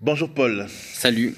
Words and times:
Bonjour 0.00 0.32
Paul. 0.32 0.68
Salut. 0.68 1.34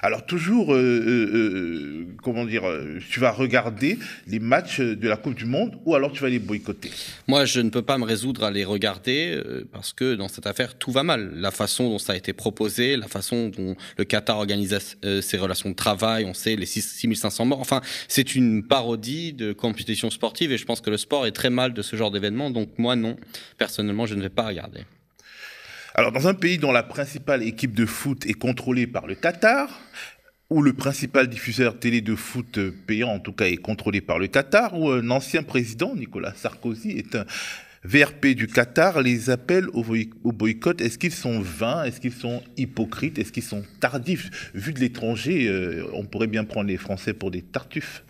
Alors 0.00 0.24
toujours, 0.24 0.72
euh, 0.72 0.78
euh, 0.78 1.36
euh, 1.36 2.06
comment 2.22 2.46
dire, 2.46 2.62
tu 3.10 3.20
vas 3.20 3.30
regarder 3.30 3.98
les 4.26 4.38
matchs 4.38 4.80
de 4.80 5.06
la 5.06 5.18
Coupe 5.18 5.34
du 5.34 5.44
Monde 5.44 5.78
ou 5.84 5.94
alors 5.94 6.10
tu 6.10 6.22
vas 6.22 6.30
les 6.30 6.38
boycotter? 6.38 6.90
Moi, 7.26 7.44
je 7.44 7.60
ne 7.60 7.68
peux 7.68 7.82
pas 7.82 7.98
me 7.98 8.06
résoudre 8.06 8.44
à 8.44 8.50
les 8.50 8.64
regarder 8.64 9.38
parce 9.72 9.92
que 9.92 10.14
dans 10.14 10.28
cette 10.28 10.46
affaire, 10.46 10.78
tout 10.78 10.90
va 10.90 11.02
mal. 11.02 11.32
La 11.34 11.50
façon 11.50 11.90
dont 11.90 11.98
ça 11.98 12.14
a 12.14 12.16
été 12.16 12.32
proposé, 12.32 12.96
la 12.96 13.08
façon 13.08 13.50
dont 13.50 13.76
le 13.98 14.04
Qatar 14.04 14.38
organise 14.38 14.78
ses 15.20 15.36
relations 15.36 15.68
de 15.68 15.74
travail, 15.74 16.24
on 16.24 16.32
sait 16.32 16.56
les 16.56 16.64
6500 16.64 17.44
morts. 17.44 17.60
Enfin, 17.60 17.82
c'est 18.08 18.34
une 18.34 18.66
parodie 18.66 19.34
de 19.34 19.52
compétition 19.52 20.08
sportive 20.08 20.50
et 20.50 20.56
je 20.56 20.64
pense 20.64 20.80
que 20.80 20.88
le 20.88 20.96
sport 20.96 21.26
est 21.26 21.32
très 21.32 21.50
mal 21.50 21.74
de 21.74 21.82
ce 21.82 21.94
genre 21.94 22.10
d'événement. 22.10 22.50
Donc 22.50 22.70
moi, 22.78 22.96
non. 22.96 23.16
Personnellement, 23.58 24.06
je 24.06 24.14
ne 24.14 24.22
vais 24.22 24.30
pas 24.30 24.46
regarder. 24.46 24.80
Alors, 25.98 26.12
dans 26.12 26.28
un 26.28 26.34
pays 26.34 26.58
dont 26.58 26.70
la 26.70 26.84
principale 26.84 27.42
équipe 27.42 27.74
de 27.74 27.84
foot 27.84 28.24
est 28.24 28.34
contrôlée 28.34 28.86
par 28.86 29.08
le 29.08 29.16
Qatar, 29.16 29.80
où 30.48 30.62
le 30.62 30.72
principal 30.72 31.26
diffuseur 31.26 31.80
télé 31.80 32.02
de 32.02 32.14
foot 32.14 32.60
payant, 32.86 33.08
en 33.08 33.18
tout 33.18 33.32
cas, 33.32 33.46
est 33.46 33.56
contrôlé 33.56 34.00
par 34.00 34.20
le 34.20 34.28
Qatar, 34.28 34.78
où 34.78 34.90
un 34.90 35.10
ancien 35.10 35.42
président, 35.42 35.96
Nicolas 35.96 36.34
Sarkozy, 36.36 36.90
est 36.92 37.16
un 37.16 37.24
VRP 37.82 38.26
du 38.36 38.46
Qatar, 38.46 39.02
les 39.02 39.28
appels 39.28 39.66
au, 39.72 39.82
boycott, 40.32 40.80
est-ce 40.80 40.98
qu'ils 40.98 41.10
sont 41.10 41.40
vains? 41.40 41.82
Est-ce 41.82 41.98
qu'ils 41.98 42.12
sont 42.12 42.44
hypocrites? 42.56 43.18
Est-ce 43.18 43.32
qu'ils 43.32 43.42
sont 43.42 43.64
tardifs? 43.80 44.52
Vu 44.54 44.72
de 44.72 44.78
l'étranger, 44.78 45.48
euh, 45.48 45.84
on 45.94 46.04
pourrait 46.04 46.28
bien 46.28 46.44
prendre 46.44 46.68
les 46.68 46.76
Français 46.76 47.12
pour 47.12 47.32
des 47.32 47.42
tartuffes. 47.42 48.04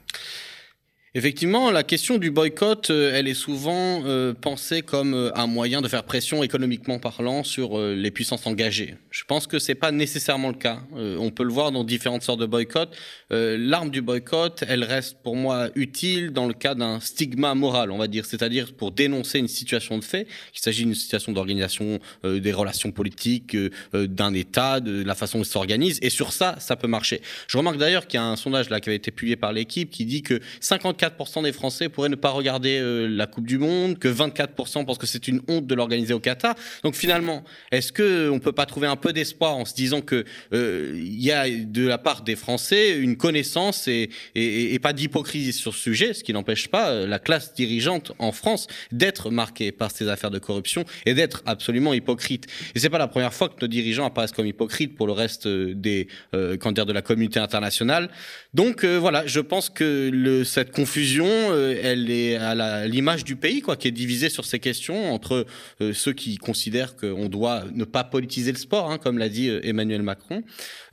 Effectivement, 1.19 1.73
la 1.73 1.83
question 1.83 2.17
du 2.17 2.31
boycott, 2.31 2.91
euh, 2.91 3.11
elle 3.13 3.27
est 3.27 3.35
souvent 3.35 4.05
euh, 4.05 4.35
pensée 4.35 4.83
comme 4.83 5.15
euh, 5.15 5.33
un 5.35 5.49
moyen 5.49 5.81
de 5.83 5.89
faire 5.89 6.05
pression 6.05 6.45
économiquement 6.45 7.01
parlant 7.01 7.43
sur 7.43 7.77
les 7.77 8.13
puissances 8.13 8.47
engagées. 8.47 8.95
Je 9.11 9.25
pense 9.25 9.49
que 9.49 9.59
c'est 9.59 9.75
pas 9.75 9.91
nécessairement 9.91 10.51
le 10.51 10.55
cas. 10.55 10.81
on 10.93 11.31
peut 11.31 11.43
le 11.43 11.53
voir 11.53 11.73
dans 11.73 11.83
différentes 11.83 12.23
sortes 12.23 12.39
de 12.39 12.47
boycotts. 12.47 12.97
L'arme 13.31 13.91
du 13.91 14.01
boycott, 14.01 14.63
elle 14.69 14.85
reste 14.85 15.17
pour 15.23 15.35
moi 15.35 15.71
utile 15.75 16.31
dans 16.31 16.47
le 16.47 16.53
cas 16.53 16.75
d'un 16.75 17.01
stigma 17.01 17.55
moral, 17.55 17.91
on 17.91 17.99
va 17.99 18.07
dire, 18.07 18.25
c'est-à-dire 18.25 18.73
pour 18.75 18.93
dénoncer 18.93 19.39
une 19.39 19.49
situation 19.49 19.99
de 19.99 20.05
fait, 20.05 20.27
qu'il 20.53 20.63
s'agit 20.63 20.85
d'une 20.85 20.95
situation 20.95 21.33
d'organisation 21.33 21.99
des 22.25 22.53
relations 22.53 22.93
politiques, 22.93 23.57
d'un 23.93 24.35
État, 24.35 24.81
de 24.81 25.03
la 25.03 25.15
façon 25.15 25.39
dont 25.39 25.45
il 25.45 25.49
s'organise. 25.49 25.99
Et 26.03 26.11
sur 26.11 26.33
ça, 26.33 26.57
ça 26.61 26.77
peut 26.77 26.89
marcher. 26.89 27.21
Je 27.49 27.57
remarque 27.59 27.79
d'ailleurs 27.79 28.07
qu'il 28.07 28.21
y 28.21 28.23
a 28.23 28.27
un 28.27 28.37
sondage 28.37 28.71
là 28.71 28.81
qui 28.81 28.91
avait 28.91 28.97
été 28.97 29.11
publié 29.11 29.37
par 29.37 29.53
l'équipe 29.53 29.91
qui 29.91 30.05
dit 30.05 30.23
que 30.23 30.41
50 30.61 30.97
4% 31.09 31.43
des 31.43 31.53
Français 31.53 31.89
pourraient 31.89 32.09
ne 32.09 32.17
pas 32.17 32.31
regarder 32.31 32.79
euh, 32.79 33.07
la 33.07 33.27
Coupe 33.27 33.47
du 33.47 33.59
Monde, 33.59 33.99
que 33.99 34.09
24% 34.09 34.85
pensent 34.85 34.99
que 34.99 35.07
c'est 35.07 35.29
une 35.29 35.41
honte 35.49 35.67
de 35.67 35.75
l'organiser 35.75 36.15
au 36.15 36.21
Qatar. 36.21 36.55
Donc 36.83 36.95
finalement, 36.95 37.45
est-ce 37.73 37.93
que 37.93 38.31
on 38.31 38.39
peut 38.39 38.53
pas 38.53 38.67
trouver 38.67 38.87
un 38.87 38.97
peu 38.97 39.13
d'espoir 39.13 39.57
en 39.57 39.65
se 39.65 39.75
disant 39.75 40.01
que 40.01 40.25
euh, 40.53 40.93
il 40.97 41.23
y 41.23 41.33
a 41.33 41.49
de 41.49 41.87
la 41.87 41.99
part 41.99 42.23
des 42.23 42.37
Français 42.37 42.99
une 42.99 43.17
connaissance 43.17 43.89
et, 43.89 44.11
et, 44.35 44.75
et 44.75 44.79
pas 44.79 44.93
d'hypocrisie 44.93 45.53
sur 45.53 45.75
ce 45.75 45.81
sujet, 45.81 46.15
ce 46.15 46.25
qui 46.25 46.33
n'empêche 46.33 46.69
pas 46.69 46.91
euh, 46.91 47.07
la 47.07 47.19
classe 47.19 47.55
dirigeante 47.55 48.13
en 48.19 48.33
France 48.33 48.67
d'être 48.93 49.31
marquée 49.31 49.73
par 49.73 49.91
ces 49.91 50.09
affaires 50.09 50.31
de 50.31 50.39
corruption 50.39 50.85
et 51.07 51.15
d'être 51.15 51.43
absolument 51.47 51.95
hypocrite. 51.95 52.47
Et 52.75 52.79
c'est 52.79 52.91
pas 52.91 52.99
la 52.99 53.09
première 53.09 53.35
fois 53.35 53.49
que 53.49 53.55
nos 53.61 53.69
dirigeants 53.69 54.07
apparaissent 54.07 54.33
comme 54.33 54.47
hypocrites 54.47 54.95
pour 54.95 55.07
le 55.07 55.13
reste 55.13 55.49
des 55.49 56.09
euh, 56.35 56.57
de 56.59 56.93
la 56.93 57.03
communauté 57.03 57.41
internationale. 57.41 58.09
Donc 58.55 58.85
voilà, 58.85 59.27
je 59.27 59.41
pense 59.41 59.71
que 59.71 60.11
le, 60.13 60.45
cette 60.45 60.71
confusion, 60.89 61.27
euh, 61.29 61.79
elle 61.83 62.11
est 62.11 62.37
à 62.37 62.87
l'image 62.87 63.23
du 63.23 63.37
pays, 63.37 63.61
quoi, 63.61 63.77
qui 63.77 63.89
est 63.89 63.93
divisé 63.93 64.31
sur 64.31 64.47
ces 64.47 64.59
questions 64.59 65.13
entre 65.13 65.45
euh, 65.83 65.93
ceux 65.93 66.15
qui 66.15 66.39
considèrent 66.39 66.97
qu'on 66.97 67.29
doit 67.29 67.65
ne 67.75 67.85
pas 67.85 68.05
politiser 68.05 68.53
le 68.53 68.57
sport, 68.57 68.91
hein, 68.91 68.97
comme 68.97 69.19
l'a 69.19 69.29
dit 69.29 69.51
euh, 69.51 69.61
Emmanuel 69.65 70.03
Macron, 70.03 70.43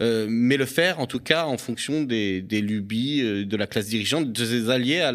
mais 0.01 0.57
le 0.57 0.65
faire 0.65 0.99
en 0.99 1.07
tout 1.07 1.21
cas 1.21 1.45
en 1.45 1.57
fonction 1.57 2.03
des, 2.03 2.41
lubies 2.41 3.45
de 3.45 3.57
la 3.57 3.67
classe 3.67 3.87
dirigeante, 3.87 4.33
de 4.33 4.45
ses 4.45 4.69
alliés 4.69 5.09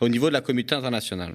au 0.00 0.08
niveau 0.08 0.26
de 0.26 0.32
la 0.32 0.40
communauté 0.40 0.74
internationale. 0.74 1.34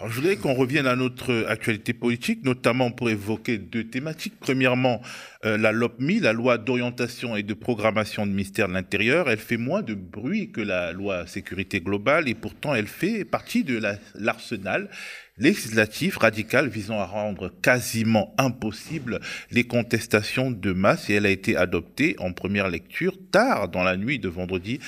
Je 0.00 0.12
voudrais 0.12 0.36
qu'on 0.36 0.54
revienne 0.54 0.86
à 0.86 0.96
notre 0.96 1.46
actualité 1.48 1.92
politique, 1.92 2.44
notamment 2.44 2.90
pour 2.90 3.10
évoquer 3.10 3.58
deux 3.58 3.84
thématiques. 3.84 4.34
Premièrement, 4.40 5.00
euh, 5.44 5.56
la 5.56 5.72
LOPMI, 5.72 6.20
la 6.20 6.32
loi 6.32 6.58
d'orientation 6.58 7.36
et 7.36 7.42
de 7.42 7.54
programmation 7.54 8.26
du 8.26 8.32
ministère 8.32 8.68
de 8.68 8.74
l'Intérieur. 8.74 9.30
Elle 9.30 9.38
fait 9.38 9.56
moins 9.56 9.82
de 9.82 9.94
bruit 9.94 10.50
que 10.50 10.60
la 10.60 10.92
loi 10.92 11.26
sécurité 11.26 11.80
globale 11.80 12.28
et 12.28 12.34
pourtant 12.34 12.74
elle 12.74 12.86
fait 12.86 13.24
partie 13.24 13.64
de 13.64 13.80
l'arsenal 14.14 14.88
législatif 15.36 16.16
radical 16.18 16.68
visant 16.68 17.00
à 17.00 17.06
rendre 17.06 17.52
quasiment 17.60 18.34
impossible 18.38 19.20
les 19.50 19.64
contestations 19.64 20.50
de 20.50 20.72
masse 20.72 21.10
et 21.10 21.14
elle 21.14 21.26
a 21.26 21.30
été 21.30 21.56
adoptée 21.56 22.14
en 22.20 22.32
première 22.32 22.68
lecture 22.68 23.16
tard 23.32 23.68
dans 23.68 23.82
la 23.82 23.96
nuit 23.96 24.18
de 24.18 24.28
vendredi 24.28 24.78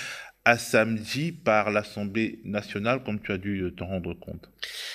à 0.47 0.59
samedi 0.59 1.33
par 1.33 1.73
l'Assemblée 1.73 2.39
nationale, 2.45 3.03
comme 3.05 3.21
tu 3.21 3.33
as 3.33 3.37
dû 3.37 3.63
euh, 3.63 3.73
t'en 3.73 3.87
rendre 3.87 4.15
compte 4.15 4.49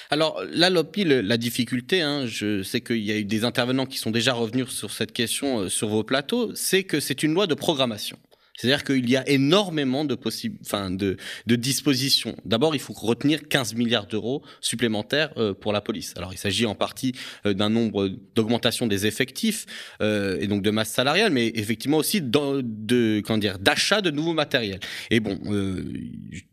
Alors 0.09 0.41
là, 0.50 0.69
Lopi, 0.69 1.03
la 1.03 1.35
difficulté, 1.35 2.01
hein, 2.01 2.25
je 2.25 2.63
sais 2.63 2.79
qu'il 2.79 3.03
y 3.03 3.12
a 3.12 3.17
eu 3.17 3.25
des 3.25 3.44
intervenants 3.44 3.85
qui 3.85 3.97
sont 3.97 4.12
déjà 4.12 4.31
revenus 4.31 4.69
sur 4.69 4.91
cette 4.91 5.12
question 5.12 5.59
euh, 5.59 5.69
sur 5.69 5.89
vos 5.89 6.06
plateaux, 6.06 6.56
c'est 6.56 6.84
que 6.84 7.01
c'est 7.01 7.22
une 7.22 7.34
loi 7.34 7.47
de 7.47 7.53
programmation. 7.53 8.17
C'est-à-dire 8.61 8.83
qu'il 8.83 9.09
y 9.09 9.17
a 9.17 9.27
énormément 9.27 10.05
de, 10.05 10.16
enfin, 10.61 10.91
de, 10.91 11.17
de 11.47 11.55
dispositions. 11.55 12.35
D'abord, 12.45 12.75
il 12.75 12.79
faut 12.79 12.94
retenir 12.94 13.47
15 13.47 13.73
milliards 13.73 14.05
d'euros 14.05 14.44
supplémentaires 14.61 15.31
euh, 15.38 15.55
pour 15.55 15.73
la 15.73 15.81
police. 15.81 16.13
Alors, 16.16 16.31
il 16.31 16.38
s'agit 16.38 16.67
en 16.67 16.75
partie 16.75 17.13
euh, 17.47 17.55
d'un 17.55 17.69
nombre 17.69 18.07
d'augmentation 18.35 18.85
des 18.85 19.07
effectifs 19.07 19.66
euh, 20.00 20.38
et 20.39 20.45
donc 20.45 20.61
de 20.61 20.69
masse 20.69 20.89
salariale, 20.89 21.31
mais 21.31 21.47
effectivement 21.55 21.97
aussi 21.97 22.21
de, 22.21 22.61
dire, 23.39 23.57
d'achat 23.57 24.01
de 24.01 24.11
nouveaux 24.11 24.33
matériels. 24.33 24.79
Et 25.09 25.19
bon, 25.19 25.39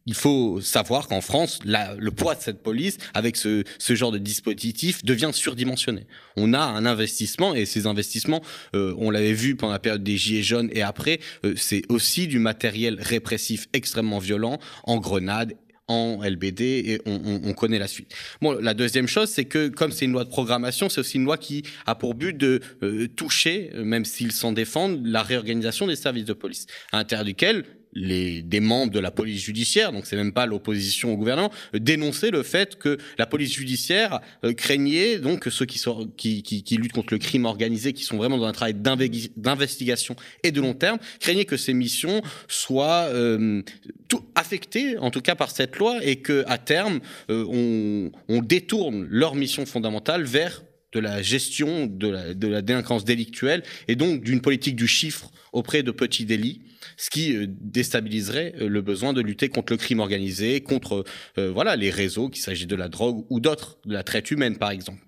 il 0.06 0.14
faut 0.14 0.62
savoir 0.62 1.08
qu'en 1.08 1.20
France, 1.20 1.58
le 1.64 2.10
poids 2.10 2.34
de 2.34 2.40
cette 2.40 2.62
police, 2.62 2.96
avec 3.12 3.36
ce, 3.36 3.64
ce 3.78 3.94
genre 3.94 4.12
de 4.12 4.18
dispositif, 4.18 5.04
devient 5.04 5.30
surdimensionné. 5.34 6.06
On 6.36 6.54
a 6.54 6.60
un 6.60 6.86
investissement 6.86 7.54
et 7.54 7.66
ces 7.66 7.86
investissements, 7.86 8.42
on 8.72 9.10
l'avait 9.10 9.34
vu 9.34 9.56
pendant 9.56 9.72
la 9.74 9.78
période 9.78 10.02
des 10.02 10.16
Gilets 10.16 10.42
jaunes 10.42 10.70
et 10.72 10.82
après, 10.82 11.20
c'est 11.56 11.82
aussi 11.90 11.97
du 12.26 12.38
matériel 12.38 12.96
répressif 13.00 13.68
extrêmement 13.72 14.18
violent 14.18 14.58
en 14.84 14.98
grenades 14.98 15.54
en 15.88 16.20
LBD 16.22 16.60
et 16.60 17.00
on, 17.06 17.54
connaît 17.54 17.78
la 17.78 17.88
suite. 17.88 18.14
Bon, 18.42 18.52
la 18.60 18.74
deuxième 18.74 19.08
chose, 19.08 19.30
c'est 19.30 19.46
que 19.46 19.68
comme 19.68 19.90
c'est 19.90 20.04
une 20.04 20.12
loi 20.12 20.24
de 20.24 20.28
programmation, 20.28 20.90
c'est 20.90 21.00
aussi 21.00 21.16
une 21.16 21.24
loi 21.24 21.38
qui 21.38 21.62
a 21.86 21.94
pour 21.94 22.14
but 22.14 22.36
de 22.36 22.60
euh, 22.82 23.08
toucher, 23.08 23.70
même 23.74 24.04
s'ils 24.04 24.32
s'en 24.32 24.52
défendent, 24.52 25.06
la 25.06 25.22
réorganisation 25.22 25.86
des 25.86 25.96
services 25.96 26.26
de 26.26 26.34
police, 26.34 26.66
à 26.92 26.98
l'intérieur 26.98 27.24
duquel 27.24 27.64
les, 27.92 28.42
des 28.42 28.60
membres 28.60 28.92
de 28.92 29.00
la 29.00 29.10
police 29.10 29.42
judiciaire, 29.42 29.92
donc 29.92 30.06
c'est 30.06 30.16
même 30.16 30.32
pas 30.32 30.46
l'opposition 30.46 31.12
au 31.12 31.16
gouvernement, 31.16 31.50
euh, 31.74 31.78
dénoncer 31.78 32.30
le 32.30 32.42
fait 32.42 32.76
que 32.78 32.98
la 33.18 33.26
police 33.26 33.52
judiciaire 33.52 34.20
euh, 34.44 34.52
craignait 34.52 35.18
donc 35.18 35.48
ceux 35.50 35.66
qui, 35.66 35.78
sont, 35.78 36.10
qui, 36.16 36.42
qui, 36.42 36.62
qui, 36.62 36.76
luttent 36.76 36.92
contre 36.92 37.14
le 37.14 37.18
crime 37.18 37.44
organisé, 37.44 37.92
qui 37.92 38.04
sont 38.04 38.16
vraiment 38.16 38.38
dans 38.38 38.46
un 38.46 38.52
travail 38.52 38.74
d'investigation 38.74 40.16
et 40.42 40.52
de 40.52 40.60
long 40.60 40.74
terme, 40.74 40.98
craignait 41.20 41.44
que 41.44 41.56
ces 41.56 41.74
missions 41.74 42.22
soient 42.48 43.08
euh, 43.08 43.62
tout, 44.08 44.24
affectées, 44.34 44.98
en 44.98 45.10
tout 45.10 45.20
cas 45.20 45.34
par 45.34 45.50
cette 45.50 45.76
loi, 45.76 45.98
et 46.02 46.16
que 46.16 46.44
à 46.46 46.58
terme 46.58 47.00
on, 47.28 48.10
on 48.28 48.42
détourne 48.42 49.06
leur 49.10 49.34
mission 49.34 49.66
fondamentale 49.66 50.24
vers 50.24 50.62
de 50.92 51.00
la 51.00 51.22
gestion 51.22 51.86
de 51.86 52.08
la, 52.08 52.34
de 52.34 52.48
la 52.48 52.62
délinquance 52.62 53.04
délictuelle 53.04 53.62
et 53.88 53.96
donc 53.96 54.22
d'une 54.22 54.40
politique 54.40 54.76
du 54.76 54.86
chiffre 54.86 55.30
auprès 55.52 55.82
de 55.82 55.90
petits 55.90 56.24
délits 56.24 56.62
ce 56.96 57.10
qui 57.10 57.34
euh, 57.34 57.46
déstabiliserait 57.48 58.54
euh, 58.60 58.68
le 58.68 58.82
besoin 58.82 59.12
de 59.12 59.20
lutter 59.20 59.48
contre 59.48 59.72
le 59.72 59.76
crime 59.76 60.00
organisé, 60.00 60.60
contre 60.60 61.04
euh, 61.38 61.50
voilà 61.50 61.76
les 61.76 61.90
réseaux, 61.90 62.28
qu'il 62.28 62.42
s'agisse 62.42 62.66
de 62.66 62.76
la 62.76 62.88
drogue 62.88 63.24
ou 63.30 63.40
d'autres, 63.40 63.78
de 63.86 63.94
la 63.94 64.02
traite 64.02 64.30
humaine 64.30 64.58
par 64.58 64.70
exemple. 64.70 65.07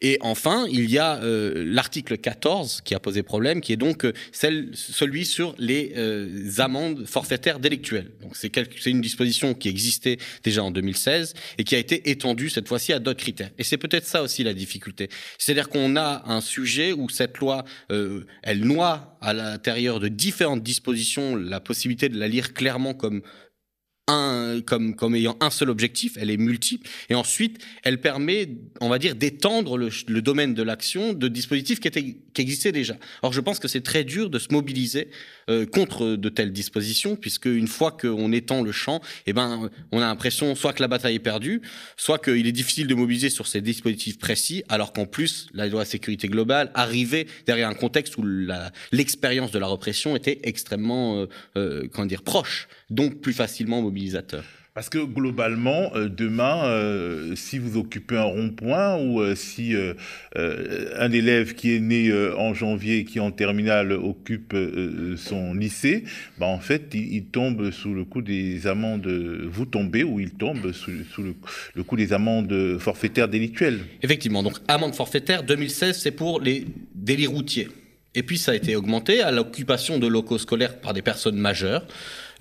Et 0.00 0.18
enfin, 0.20 0.66
il 0.70 0.90
y 0.90 0.98
a 0.98 1.22
euh, 1.22 1.64
l'article 1.66 2.18
14 2.18 2.80
qui 2.84 2.94
a 2.94 3.00
posé 3.00 3.22
problème, 3.22 3.60
qui 3.60 3.72
est 3.72 3.76
donc 3.76 4.04
euh, 4.04 4.12
celui 4.32 5.24
sur 5.24 5.54
les 5.58 5.92
euh, 5.96 6.50
amendes 6.58 7.06
forfaitaires 7.06 7.60
délictuelles. 7.60 8.10
Donc 8.20 8.36
c'est 8.36 8.90
une 8.90 9.00
disposition 9.00 9.54
qui 9.54 9.68
existait 9.68 10.18
déjà 10.42 10.64
en 10.64 10.70
2016 10.70 11.34
et 11.58 11.64
qui 11.64 11.74
a 11.74 11.78
été 11.78 12.10
étendue 12.10 12.50
cette 12.50 12.68
fois-ci 12.68 12.92
à 12.92 12.98
d'autres 12.98 13.20
critères. 13.20 13.50
Et 13.58 13.64
c'est 13.64 13.78
peut-être 13.78 14.06
ça 14.06 14.22
aussi 14.22 14.42
la 14.42 14.54
difficulté. 14.54 15.08
C'est-à-dire 15.38 15.68
qu'on 15.68 15.96
a 15.96 16.22
un 16.26 16.40
sujet 16.40 16.92
où 16.92 17.08
cette 17.08 17.38
loi, 17.38 17.64
elle 17.88 18.60
noie 18.60 19.16
à 19.20 19.32
l'intérieur 19.32 20.00
de 20.00 20.08
différentes 20.08 20.62
dispositions 20.62 21.36
la 21.36 21.60
possibilité 21.60 22.08
de 22.08 22.18
la 22.18 22.28
lire 22.28 22.54
clairement 22.54 22.94
comme 22.94 23.22
un, 24.12 24.60
comme, 24.60 25.14
ayant 25.14 25.36
un 25.40 25.50
seul 25.50 25.70
objectif, 25.70 26.16
elle 26.20 26.30
est 26.30 26.36
multiple. 26.36 26.88
Et 27.08 27.14
ensuite, 27.14 27.58
elle 27.82 28.00
permet, 28.00 28.48
on 28.80 28.88
va 28.88 28.98
dire, 28.98 29.14
d'étendre 29.14 29.78
le, 29.78 30.22
domaine 30.22 30.54
de 30.54 30.62
l'action 30.62 31.12
de 31.12 31.28
dispositifs 31.28 31.80
qui, 31.80 31.90
qui 31.90 32.40
existaient 32.42 32.72
déjà. 32.72 32.96
Or, 33.22 33.32
je 33.32 33.40
pense 33.40 33.58
que 33.58 33.68
c'est 33.68 33.80
très 33.80 34.04
dur 34.04 34.30
de 34.30 34.38
se 34.38 34.48
mobiliser 34.52 35.08
euh, 35.52 35.66
contre 35.66 36.16
de 36.16 36.28
telles 36.28 36.52
dispositions, 36.52 37.16
puisque 37.16 37.46
une 37.46 37.68
fois 37.68 37.92
qu'on 37.92 38.32
étend 38.32 38.62
le 38.62 38.72
champ, 38.72 39.00
eh 39.26 39.32
ben, 39.32 39.70
on 39.92 39.98
a 39.98 40.06
l'impression 40.06 40.54
soit 40.54 40.72
que 40.72 40.82
la 40.82 40.88
bataille 40.88 41.16
est 41.16 41.20
perdue, 41.20 41.62
soit 41.96 42.18
qu'il 42.18 42.46
est 42.46 42.52
difficile 42.52 42.86
de 42.86 42.94
mobiliser 42.94 43.30
sur 43.30 43.46
ces 43.46 43.60
dispositifs 43.60 44.18
précis, 44.18 44.64
alors 44.68 44.92
qu'en 44.92 45.06
plus, 45.06 45.46
la 45.54 45.66
loi 45.68 45.84
de 45.84 45.88
sécurité 45.88 46.28
globale 46.28 46.70
arrivait 46.74 47.26
derrière 47.46 47.68
un 47.68 47.74
contexte 47.74 48.16
où 48.16 48.24
l'expérience 48.92 49.50
de 49.50 49.58
la 49.58 49.68
répression 49.68 50.16
était 50.16 50.40
extrêmement, 50.42 51.16
euh, 51.16 51.26
euh, 51.56 51.88
comment 51.92 52.06
dire, 52.06 52.22
proche, 52.22 52.68
donc 52.90 53.20
plus 53.20 53.32
facilement 53.32 53.82
mobilisateur. 53.82 54.44
Parce 54.74 54.88
que 54.88 55.04
globalement, 55.04 55.92
euh, 55.94 56.08
demain, 56.08 56.64
euh, 56.64 57.36
si 57.36 57.58
vous 57.58 57.76
occupez 57.76 58.16
un 58.16 58.22
rond-point 58.22 58.96
ou 58.96 59.20
euh, 59.20 59.34
si 59.34 59.74
un 60.34 61.12
élève 61.12 61.54
qui 61.54 61.74
est 61.74 61.80
né 61.80 62.12
en 62.12 62.54
janvier 62.54 62.98
et 62.98 63.04
qui 63.04 63.20
en 63.20 63.30
terminale 63.30 63.92
occupe 63.92 64.56
son 65.16 65.54
lycée, 65.54 66.04
bah 66.38 66.46
en 66.46 66.58
fait, 66.58 66.94
il, 66.94 67.24
tombe 67.26 67.70
sous 67.70 67.94
le 67.94 68.04
coup 68.04 68.22
des 68.22 68.66
amendes. 68.66 69.06
Vous 69.06 69.66
tombez 69.66 70.04
ou 70.04 70.20
il 70.20 70.30
tombe 70.30 70.72
sous, 70.72 70.90
le, 70.90 71.34
le, 71.74 71.82
coup 71.82 71.96
des 71.96 72.12
amendes 72.12 72.78
forfaitaires 72.78 73.28
délictuelles. 73.28 73.80
Effectivement. 74.02 74.42
Donc, 74.42 74.54
amende 74.68 74.94
forfaitaire 74.94 75.42
2016, 75.42 75.98
c'est 75.98 76.10
pour 76.10 76.40
les 76.40 76.66
délits 76.94 77.26
routiers. 77.26 77.68
Et 78.14 78.22
puis 78.22 78.36
ça 78.36 78.52
a 78.52 78.54
été 78.54 78.76
augmenté 78.76 79.22
à 79.22 79.30
l'occupation 79.30 79.98
de 79.98 80.06
locaux 80.06 80.38
scolaires 80.38 80.80
par 80.80 80.92
des 80.92 81.02
personnes 81.02 81.36
majeures. 81.36 81.86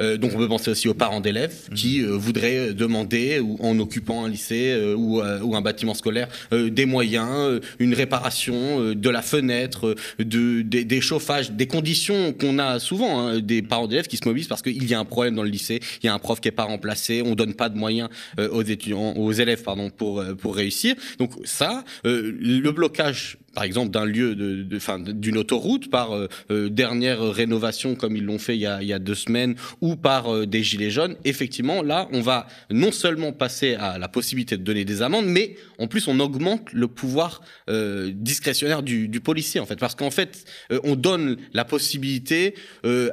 Euh, 0.02 0.18
donc 0.18 0.32
on 0.36 0.38
peut 0.38 0.48
penser 0.48 0.72
aussi 0.72 0.88
aux 0.88 0.94
parents 0.94 1.22
d'élèves 1.22 1.56
mhm. 1.70 1.76
qui 1.76 2.02
euh, 2.02 2.16
voudraient 2.16 2.74
demander, 2.74 3.40
ou, 3.40 3.58
en 3.62 3.78
occupant 3.80 4.26
un 4.26 4.30
lycée 4.30 4.72
euh, 4.72 4.96
ou, 4.96 5.22
ou, 5.22 5.56
un 5.56 5.62
bâtiment 5.62 5.94
scolaire, 5.94 6.28
des 6.52 6.86
moyens, 6.86 7.60
une 7.80 7.94
réparation 7.94 8.94
de 8.94 9.10
la 9.10 9.22
fenêtre, 9.22 9.96
de, 10.20 10.62
des, 10.62 11.02
chauffages, 11.02 11.52
des 11.52 11.68
conditions 11.68 12.34
qu'on 12.34 12.60
a 12.60 12.80
souvent, 12.80 13.20
hein, 13.20 13.40
des 13.40 13.62
parents 13.62 13.88
d'élèves 13.88 14.08
qui 14.08 14.18
se 14.18 14.28
mobilisent 14.28 14.48
parce 14.48 14.62
qu'il 14.62 14.88
y 14.90 14.94
a 14.94 15.00
un 15.00 15.06
problème 15.06 15.36
dans 15.36 15.44
le 15.44 15.50
lycée, 15.50 15.80
il 16.02 16.06
y 16.06 16.10
a 16.10 16.14
un 16.14 16.20
prof 16.20 16.40
qui 16.40 16.48
n'est 16.48 16.54
pas 16.54 16.64
remplacé, 16.64 17.22
on 17.24 17.36
donne 17.36 17.54
pas 17.54 17.70
de 17.70 17.78
moyens 17.78 18.10
aux 18.38 18.64
étudiants, 18.64 19.14
aux 19.16 19.32
élèves 19.32 19.64
pardon, 19.64 19.90
pour, 19.90 20.24
pour 20.38 20.56
réussir. 20.56 20.96
Donc 21.20 21.32
ça, 21.44 21.84
le 22.04 22.70
blocage 22.72 23.38
par 23.54 23.64
exemple 23.64 23.92
d'un 23.92 24.06
lieu 24.06 24.36
de, 24.36 24.64
de 24.64 25.12
d'une 25.12 25.38
autoroute 25.38 25.90
par 25.90 26.28
dernière 26.50 27.22
rénovation 27.22 27.96
comme 27.96 28.16
ils 28.16 28.26
l'ont 28.26 28.40
fait 28.40 28.58
il 28.58 28.62
y, 28.62 28.94
a, 28.94 29.00
deux 29.00 29.16
semaines 29.16 29.56
ou 29.80 29.96
par 29.96 30.34
euh, 30.34 30.46
des 30.46 30.64
gilets 30.64 30.90
jaunes, 30.92 31.16
effectivement, 31.24 31.82
là, 31.82 32.08
on 32.12 32.22
va 32.22 32.48
non 32.70 32.92
seulement 32.92 33.32
passer 33.32 33.76
à 33.76 33.98
la 33.98 34.08
possibilité 34.08 34.58
de 34.58 34.64
donner 34.64 34.86
des 34.86 35.02
amendes, 35.02 35.26
mais 35.26 35.56
en 35.80 35.88
plus, 35.88 36.08
on 36.08 36.20
augmente 36.20 36.72
le 36.74 36.88
pouvoir 36.88 37.42
euh, 37.70 38.12
discrétionnaire 38.14 38.84
du, 38.84 39.10
policier, 39.22 39.60
en 39.60 39.66
fait, 39.66 39.78
parce 39.78 39.96
qu'en 39.96 40.12
fait, 40.12 40.46
euh, 40.72 40.80
on 40.84 40.96
donne 40.96 41.38
la 41.54 41.66
possibilité 41.66 42.56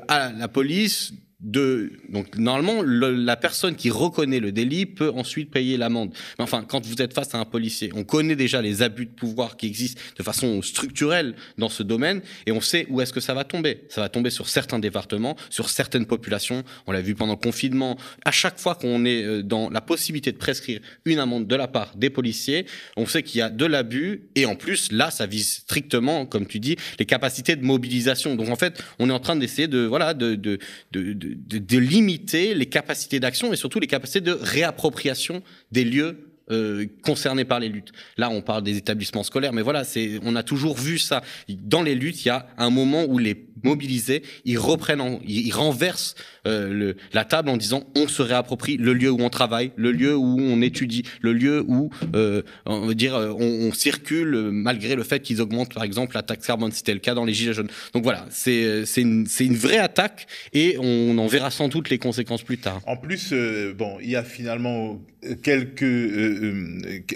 à 0.09 0.33
la 0.33 0.49
police 0.49 1.13
de 1.41 1.93
donc 2.09 2.37
normalement 2.37 2.83
la 2.83 3.37
personne 3.37 3.77
qui 3.77 3.91
reconnaît 3.91 4.41
le 4.41 4.51
délit 4.51 4.87
peut 4.87 5.13
ensuite 5.15 5.51
payer 5.51 5.77
l'amende. 5.77 6.13
Mais 6.39 6.43
enfin, 6.43 6.65
quand 6.67 6.85
vous 6.85 7.01
êtes 7.01 7.13
face 7.13 7.35
à 7.35 7.39
un 7.39 7.45
policier, 7.45 7.91
on 7.95 8.03
connaît 8.03 8.35
déjà 8.35 8.61
les 8.61 8.83
abus 8.83 9.07
de 9.07 9.13
pouvoir 9.13 9.57
qui 9.57 9.67
existent 9.67 10.01
de 10.17 10.23
façon 10.23 10.63
structurelle 10.63 11.37
dans 11.57 11.69
ce 11.69 11.83
domaine 11.83 12.23
et 12.47 12.53
on 12.53 12.61
sait 12.61 12.87
où 12.91 13.01
est-ce 13.01 13.13
que 13.13 13.21
ça 13.21 13.35
va 13.35 13.45
tomber. 13.45 13.85
Ça 13.89 14.01
va 14.01 14.09
tomber 14.09 14.31
sur 14.31 14.49
certains 14.49 14.81
départements, 14.81 15.37
sur 15.49 15.71
certaines 15.71 16.07
populations. 16.07 16.65
On 16.87 16.93
l'a 16.93 17.03
vu 17.03 17.15
pendant 17.15 17.35
le 17.35 17.39
confinement. 17.39 17.97
À 18.25 18.33
chaque 18.33 18.59
fois 18.59 18.75
qu'on 18.75 19.05
est 19.05 19.23
euh, 19.23 19.43
dans 19.43 19.71
la 19.71 19.81
possibilité 19.81 20.33
de 20.33 20.39
prescrire 20.39 20.81
une 21.05 21.21
amende 21.21 21.47
de 21.47 21.55
la 21.55 21.69
part 21.69 21.97
des 21.97 22.11
policiers, 22.11 22.67
on 22.97 23.07
sait 23.07 23.23
qu'il 23.23 23.39
y 23.39 23.43
a 23.43 23.51
de 23.51 23.65
l'abus 23.65 24.29
et 24.35 24.45
en 24.45 24.57
plus 24.57 24.91
là, 24.91 25.13
ça 25.13 25.27
vise 25.27 25.59
strictement, 25.59 26.27
comme 26.27 26.47
tu 26.47 26.59
dis, 26.59 26.77
les 26.99 27.07
capacités 27.07 27.55
de 27.55 27.65
mobilisation. 27.65 28.35
Donc 28.35 28.49
en 28.49 28.57
fait, 28.57 28.83
on 28.99 29.09
est 29.09 29.13
en 29.13 29.21
train 29.21 29.37
d'essayer 29.37 29.69
de 29.69 29.81
voilà 29.81 30.15
de, 30.15 30.35
de, 30.35 30.59
de 30.91 31.09
de, 31.13 31.28
limiter 31.77 32.55
les 32.55 32.67
capacités 32.67 33.21
d'action 33.21 33.53
et 33.53 33.57
surtout 33.57 33.81
les 33.81 33.87
capacités 33.87 34.21
de 34.21 34.33
réappropriation 34.33 35.43
des 35.73 35.85
lieux 35.85 36.29
euh, 36.51 36.87
concernés 37.03 37.45
par 37.45 37.61
les 37.61 37.69
luttes. 37.69 37.93
Là, 38.17 38.31
on 38.31 38.41
parle 38.41 38.63
des 38.63 38.79
établissements 38.79 39.23
scolaires, 39.23 39.53
mais 39.53 39.61
voilà, 39.61 39.85
c'est, 39.85 40.19
on 40.25 40.35
a 40.35 40.43
toujours 40.43 40.77
vu 40.77 40.99
ça. 40.99 41.23
Dans 41.49 41.83
les 41.83 41.95
luttes, 41.95 42.25
il 42.25 42.29
y 42.29 42.31
a 42.31 42.47
un 42.57 42.71
moment 42.71 43.05
où 43.05 43.19
les 43.19 43.35
mobilisés, 43.63 44.23
ils 44.45 44.59
reprennent, 44.59 45.19
ils 45.27 45.53
renversent 45.53 46.15
euh, 46.49 46.73
le, 46.73 46.97
la 47.13 47.25
table 47.25 47.51
en 47.51 47.57
disant 47.57 47.85
on 47.95 48.09
se 48.09 48.23
réapproprie 48.23 48.77
le 48.77 48.95
lieu 48.95 49.11
où 49.11 49.21
on 49.21 49.29
travaille, 49.29 49.73
le 49.77 49.93
lieu 49.93 50.17
où 50.17 50.41
on 50.41 50.63
étudie, 50.63 51.05
le 51.21 51.33
lieu 51.33 51.65
où 51.67 51.91
euh, 52.15 52.43
on 52.65 52.87
veut 52.87 52.95
dire 52.95 53.15
euh, 53.15 53.33
on, 53.33 53.73
circule 53.73 54.51
malgré 54.51 54.97
le 54.97 55.03
fait 55.03 55.21
qu'ils 55.21 55.41
augmentent 55.41 55.75
par 55.75 55.85
exemple 55.85 56.15
la 56.15 56.23
taxe 56.23 56.47
carbone. 56.47 56.73
C'était 56.73 56.95
le 56.95 57.01
cas 57.01 57.15
dans 57.15 57.25
les 57.25 57.35
gilets 57.35 57.53
jaunes. 57.53 57.69
Donc 57.93 58.03
voilà, 58.03 58.27
c'est 58.31 58.87
c'est 58.87 59.03
une, 59.03 59.27
une 59.41 59.57
vraie 59.57 59.79
attaque 59.79 60.27
et 60.53 60.77
on 60.79 61.17
en 61.19 61.27
verra 61.27 61.51
sans 61.51 61.69
doute 61.69 61.91
les 61.91 61.99
conséquences 61.99 62.43
plus 62.43 62.59
tard. 62.59 62.81
En 62.87 62.97
plus, 62.97 63.35
bon, 63.77 63.99
il 64.03 64.11
y 64.11 64.17
a 64.17 64.25
finalement 64.25 65.01
quelques 65.43 65.85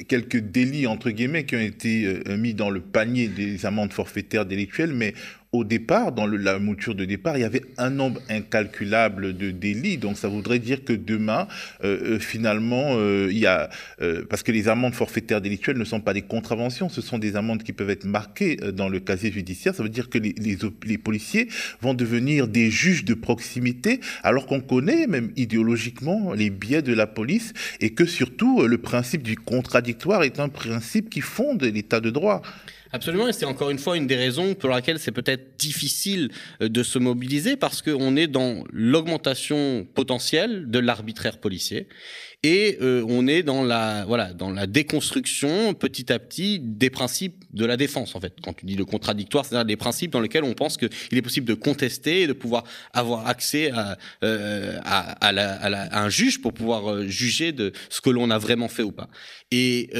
quelques 0.08 0.38
délits 0.38 0.86
entre 0.86 1.10
guillemets 1.10 1.44
qui 1.44 1.56
ont 1.56 1.60
été 1.60 2.22
mis 2.36 2.54
dans 2.54 2.70
le 2.70 2.80
panier 2.80 3.28
des 3.28 3.64
amendes 3.66 3.92
forfaitaires 3.92 4.44
délictuelles, 4.44 4.92
mais 4.92 5.14
au 5.52 5.64
départ, 5.64 6.12
dans 6.12 6.26
la 6.26 6.58
mouture 6.58 6.94
de 6.94 7.04
départ, 7.04 7.36
il 7.36 7.42
y 7.42 7.44
avait 7.44 7.60
un 7.76 7.90
nombre 7.90 8.22
incalculable 8.30 9.36
de 9.36 9.50
délits. 9.50 9.98
Donc 9.98 10.16
ça 10.16 10.26
voudrait 10.26 10.58
dire 10.58 10.82
que 10.82 10.94
demain, 10.94 11.46
euh, 11.84 12.14
euh, 12.14 12.18
finalement, 12.18 12.94
euh, 12.96 13.28
il 13.30 13.38
y 13.38 13.46
a 13.46 13.68
parce 14.30 14.42
que 14.42 14.50
les 14.50 14.68
amendes 14.68 14.94
forfaitaires 14.94 15.40
délictuelles 15.40 15.76
ne 15.76 15.84
sont 15.84 16.00
pas 16.00 16.14
des 16.14 16.22
contraventions, 16.22 16.88
ce 16.88 17.00
sont 17.00 17.18
des 17.18 17.36
amendes 17.36 17.62
qui 17.62 17.72
peuvent 17.72 17.90
être 17.90 18.04
marquées 18.04 18.56
dans 18.56 18.88
le 18.88 18.98
casier 18.98 19.30
judiciaire. 19.30 19.74
Ça 19.74 19.82
veut 19.82 19.88
dire 19.88 20.08
que 20.08 20.18
les, 20.18 20.98
policiers 20.98 21.48
vont 21.80 21.94
devenir 21.94 22.48
des 22.48 22.70
juges 22.70 23.04
de 23.04 23.14
proximité, 23.14 24.00
alors 24.22 24.46
qu'on 24.46 24.60
connaît 24.60 25.06
même 25.06 25.30
idéologiquement 25.36 26.32
les 26.32 26.50
biais 26.50 26.82
de 26.82 26.94
la 26.94 27.06
police 27.06 27.52
et 27.80 27.90
que 27.90 28.06
surtout 28.06 28.66
le 28.66 28.78
principe 28.78 29.22
du 29.22 29.36
contradictoire 29.36 30.22
est 30.22 30.40
un 30.40 30.48
principe 30.48 31.10
qui 31.10 31.20
fonde 31.20 31.62
l'état 31.62 32.00
de 32.00 32.10
droit. 32.10 32.42
Absolument, 32.94 33.26
et 33.26 33.32
c'est 33.32 33.46
encore 33.46 33.70
une 33.70 33.78
fois 33.78 33.96
une 33.96 34.06
des 34.06 34.16
raisons 34.16 34.54
pour 34.54 34.68
laquelle 34.68 34.98
c'est 34.98 35.12
peut-être 35.12 35.56
difficile 35.56 36.30
euh, 36.60 36.68
de 36.68 36.82
se 36.82 36.98
mobiliser 36.98 37.56
parce 37.56 37.80
qu'on 37.80 38.16
est 38.16 38.26
dans 38.26 38.64
l'augmentation 38.70 39.86
potentielle 39.94 40.70
de 40.70 40.78
l'arbitraire 40.78 41.38
policier 41.38 41.88
et 42.42 42.76
euh, 42.82 43.02
on 43.08 43.26
est 43.28 43.42
dans 43.42 43.64
la 43.64 44.04
voilà 44.04 44.34
dans 44.34 44.50
la 44.50 44.66
déconstruction 44.66 45.72
petit 45.72 46.12
à 46.12 46.18
petit 46.18 46.58
des 46.60 46.90
principes 46.90 47.44
de 47.54 47.64
la 47.64 47.78
défense 47.78 48.14
en 48.14 48.20
fait. 48.20 48.34
Quand 48.42 48.52
tu 48.52 48.66
dis 48.66 48.76
le 48.76 48.84
contradictoire, 48.84 49.46
c'est-à-dire 49.46 49.64
des 49.64 49.76
principes 49.76 50.10
dans 50.10 50.20
lesquels 50.20 50.44
on 50.44 50.52
pense 50.52 50.76
qu'il 50.76 50.90
est 51.12 51.22
possible 51.22 51.46
de 51.46 51.54
contester 51.54 52.22
et 52.22 52.26
de 52.26 52.34
pouvoir 52.34 52.64
avoir 52.92 53.26
accès 53.26 53.70
à, 53.70 53.96
euh, 54.22 54.76
à, 54.84 55.12
à, 55.12 55.32
la, 55.32 55.54
à, 55.54 56.02
un 56.04 56.10
juge 56.10 56.42
pour 56.42 56.52
pouvoir 56.52 57.08
juger 57.08 57.52
de 57.52 57.72
ce 57.88 58.02
que 58.02 58.10
l'on 58.10 58.30
a 58.30 58.36
vraiment 58.36 58.68
fait 58.68 58.82
ou 58.82 58.92
pas. 58.92 59.08
Et, 59.50 59.90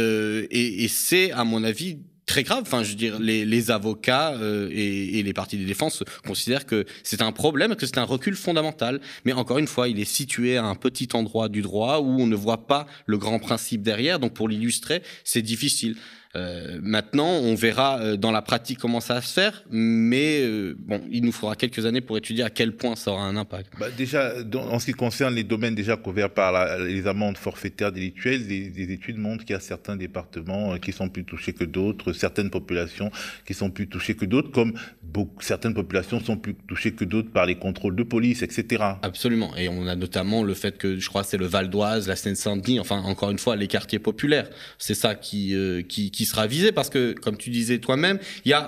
et, 0.50 0.84
et 0.84 0.88
c'est 0.88 1.30
à 1.32 1.44
mon 1.44 1.64
avis 1.64 1.98
très 2.26 2.42
grave. 2.42 2.62
Enfin, 2.62 2.82
je 2.82 2.90
veux 2.90 2.96
dire, 2.96 3.18
les, 3.18 3.44
les 3.44 3.70
avocats 3.70 4.32
euh, 4.34 4.68
et, 4.70 5.18
et, 5.18 5.22
les 5.22 5.32
partis 5.32 5.56
de 5.58 5.64
défense 5.64 6.02
considèrent 6.26 6.66
que 6.66 6.84
c'est 7.02 7.22
un 7.22 7.32
problème, 7.32 7.74
que 7.76 7.86
c'est 7.86 7.98
un 7.98 8.04
recul 8.04 8.36
fondamental. 8.36 9.00
Mais 9.24 9.32
encore 9.32 9.58
une 9.58 9.66
fois, 9.66 9.88
il 9.88 10.00
est 10.00 10.04
situé 10.04 10.56
à 10.56 10.64
un 10.64 10.74
petit 10.74 11.08
endroit 11.14 11.48
du 11.48 11.62
droit 11.62 11.98
où 11.98 12.20
on 12.20 12.26
ne 12.26 12.36
voit 12.36 12.66
pas 12.66 12.86
le 13.06 13.18
grand 13.18 13.38
principe 13.38 13.82
derrière. 13.82 14.18
Donc, 14.18 14.34
pour 14.34 14.48
l'illustrer, 14.48 15.02
c'est 15.24 15.42
difficile. 15.42 15.96
Euh, 16.34 16.78
maintenant, 16.82 17.28
on 17.28 17.54
verra 17.54 18.00
euh, 18.00 18.16
dans 18.16 18.30
la 18.30 18.40
pratique 18.40 18.78
comment 18.78 19.00
ça 19.00 19.14
va 19.14 19.20
se 19.20 19.34
faire, 19.34 19.64
mais 19.70 20.40
euh, 20.40 20.74
bon, 20.78 21.02
il 21.10 21.24
nous 21.24 21.32
faudra 21.32 21.56
quelques 21.56 21.84
années 21.84 22.00
pour 22.00 22.16
étudier 22.16 22.42
à 22.42 22.48
quel 22.48 22.72
point 22.72 22.96
ça 22.96 23.12
aura 23.12 23.24
un 23.24 23.36
impact. 23.36 23.74
Bah 23.78 23.88
déjà, 23.94 24.32
en 24.54 24.78
ce 24.78 24.86
qui 24.86 24.92
concerne 24.92 25.34
les 25.34 25.44
domaines 25.44 25.74
déjà 25.74 25.96
couverts 25.96 26.30
par 26.30 26.78
les 26.78 27.06
amendes 27.06 27.36
forfaitaires 27.36 27.92
délictuelles, 27.92 28.46
des, 28.46 28.92
études 28.92 29.18
montrent 29.18 29.44
qu'il 29.44 29.52
y 29.52 29.56
a 29.56 29.60
certains 29.60 29.96
départements 29.96 30.78
qui 30.78 30.92
sont 30.92 31.08
plus 31.08 31.24
touchés 31.24 31.52
que 31.52 31.64
d'autres, 31.64 32.12
certaines 32.12 32.50
populations 32.50 33.10
qui 33.46 33.54
sont 33.54 33.70
plus 33.70 33.86
touchées 33.86 34.14
que 34.14 34.24
d'autres, 34.24 34.50
comme 34.50 34.72
beaucoup, 35.02 35.42
certaines 35.42 35.74
populations 35.74 36.18
sont 36.20 36.36
plus 36.36 36.54
touchées 36.54 36.92
que 36.92 37.04
d'autres 37.04 37.30
par 37.30 37.46
les 37.46 37.56
contrôles 37.56 37.94
de 37.94 38.02
police, 38.02 38.42
etc. 38.42 38.82
Absolument. 39.02 39.54
Et 39.56 39.68
on 39.68 39.86
a 39.86 39.96
notamment 39.96 40.42
le 40.42 40.54
fait 40.54 40.78
que, 40.78 40.98
je 40.98 41.08
crois, 41.08 41.24
c'est 41.24 41.38
le 41.38 41.46
Val 41.46 41.68
d'Oise, 41.68 42.08
la 42.08 42.16
Seine-Saint-Denis, 42.16 42.80
enfin, 42.80 43.00
encore 43.02 43.30
une 43.30 43.38
fois, 43.38 43.54
les 43.56 43.68
quartiers 43.68 43.98
populaires. 43.98 44.48
C'est 44.78 44.94
ça 44.94 45.14
qui, 45.14 45.54
qui, 45.88 46.10
qui 46.10 46.21
sera 46.26 46.46
visé 46.46 46.72
parce 46.72 46.90
que, 46.90 47.12
comme 47.12 47.36
tu 47.36 47.50
disais 47.50 47.78
toi-même, 47.78 48.18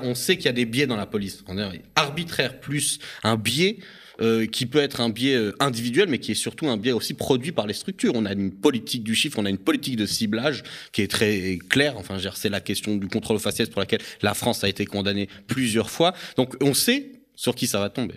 on 0.02 0.14
sait 0.14 0.36
qu'il 0.36 0.46
y 0.46 0.48
a 0.48 0.52
des 0.52 0.64
biais 0.64 0.86
dans 0.86 0.96
la 0.96 1.06
police. 1.06 1.44
On 1.48 1.56
arbitraire 1.96 2.60
plus 2.60 2.98
un 3.22 3.36
biais. 3.36 3.78
Euh, 4.20 4.46
qui 4.46 4.66
peut 4.66 4.78
être 4.78 5.00
un 5.00 5.08
biais 5.08 5.34
euh, 5.34 5.56
individuel, 5.58 6.08
mais 6.08 6.18
qui 6.20 6.30
est 6.30 6.36
surtout 6.36 6.68
un 6.68 6.76
biais 6.76 6.92
aussi 6.92 7.14
produit 7.14 7.50
par 7.50 7.66
les 7.66 7.74
structures. 7.74 8.12
On 8.14 8.26
a 8.26 8.32
une 8.32 8.52
politique 8.52 9.02
du 9.02 9.12
chiffre, 9.12 9.40
on 9.40 9.44
a 9.44 9.50
une 9.50 9.58
politique 9.58 9.96
de 9.96 10.06
ciblage 10.06 10.62
qui 10.92 11.02
est 11.02 11.10
très 11.10 11.58
claire. 11.68 11.94
Enfin, 11.96 12.18
c'est 12.36 12.48
la 12.48 12.60
question 12.60 12.94
du 12.94 13.08
contrôle 13.08 13.40
faciès 13.40 13.68
pour 13.68 13.80
laquelle 13.80 14.02
la 14.22 14.34
France 14.34 14.62
a 14.62 14.68
été 14.68 14.86
condamnée 14.86 15.28
plusieurs 15.48 15.90
fois. 15.90 16.14
Donc, 16.36 16.54
on 16.60 16.74
sait 16.74 17.10
sur 17.34 17.56
qui 17.56 17.66
ça 17.66 17.80
va 17.80 17.90
tomber. 17.90 18.14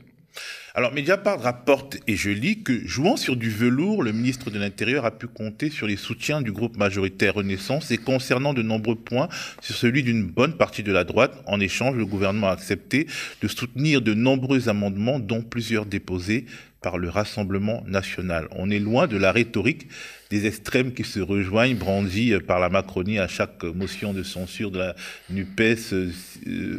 Alors, 0.77 0.93
Mediapart 0.93 1.41
rapporte, 1.41 1.97
et 2.05 2.15
je 2.15 2.29
lis, 2.29 2.61
que 2.61 2.87
jouant 2.87 3.17
sur 3.17 3.35
du 3.35 3.49
velours, 3.49 4.03
le 4.03 4.11
ministre 4.11 4.51
de 4.51 4.59
l'Intérieur 4.59 5.05
a 5.05 5.11
pu 5.11 5.25
compter 5.25 5.71
sur 5.71 5.87
les 5.87 5.95
soutiens 5.95 6.39
du 6.39 6.51
groupe 6.51 6.77
majoritaire 6.77 7.33
Renaissance 7.33 7.89
et 7.89 7.97
concernant 7.97 8.53
de 8.53 8.61
nombreux 8.61 8.95
points 8.95 9.27
sur 9.59 9.73
celui 9.73 10.03
d'une 10.03 10.27
bonne 10.27 10.53
partie 10.55 10.83
de 10.83 10.91
la 10.91 11.03
droite. 11.03 11.33
En 11.47 11.59
échange, 11.59 11.95
le 11.95 12.05
gouvernement 12.05 12.49
a 12.49 12.51
accepté 12.51 13.07
de 13.41 13.47
soutenir 13.47 14.03
de 14.03 14.13
nombreux 14.13 14.69
amendements, 14.69 15.17
dont 15.17 15.41
plusieurs 15.41 15.87
déposés 15.87 16.45
par 16.81 16.97
le 16.97 17.09
Rassemblement 17.09 17.83
national. 17.87 18.47
On 18.51 18.69
est 18.69 18.79
loin 18.79 19.07
de 19.07 19.17
la 19.17 19.31
rhétorique 19.31 19.87
des 20.29 20.45
extrêmes 20.45 20.93
qui 20.93 21.03
se 21.03 21.19
rejoignent, 21.19 21.75
brandis 21.75 22.33
par 22.45 22.59
la 22.59 22.69
Macronie 22.69 23.19
à 23.19 23.27
chaque 23.27 23.63
motion 23.63 24.13
de 24.13 24.23
censure 24.23 24.71
de 24.71 24.79
la 24.79 24.95
NUPES 25.29 25.93
euh, 25.93 26.11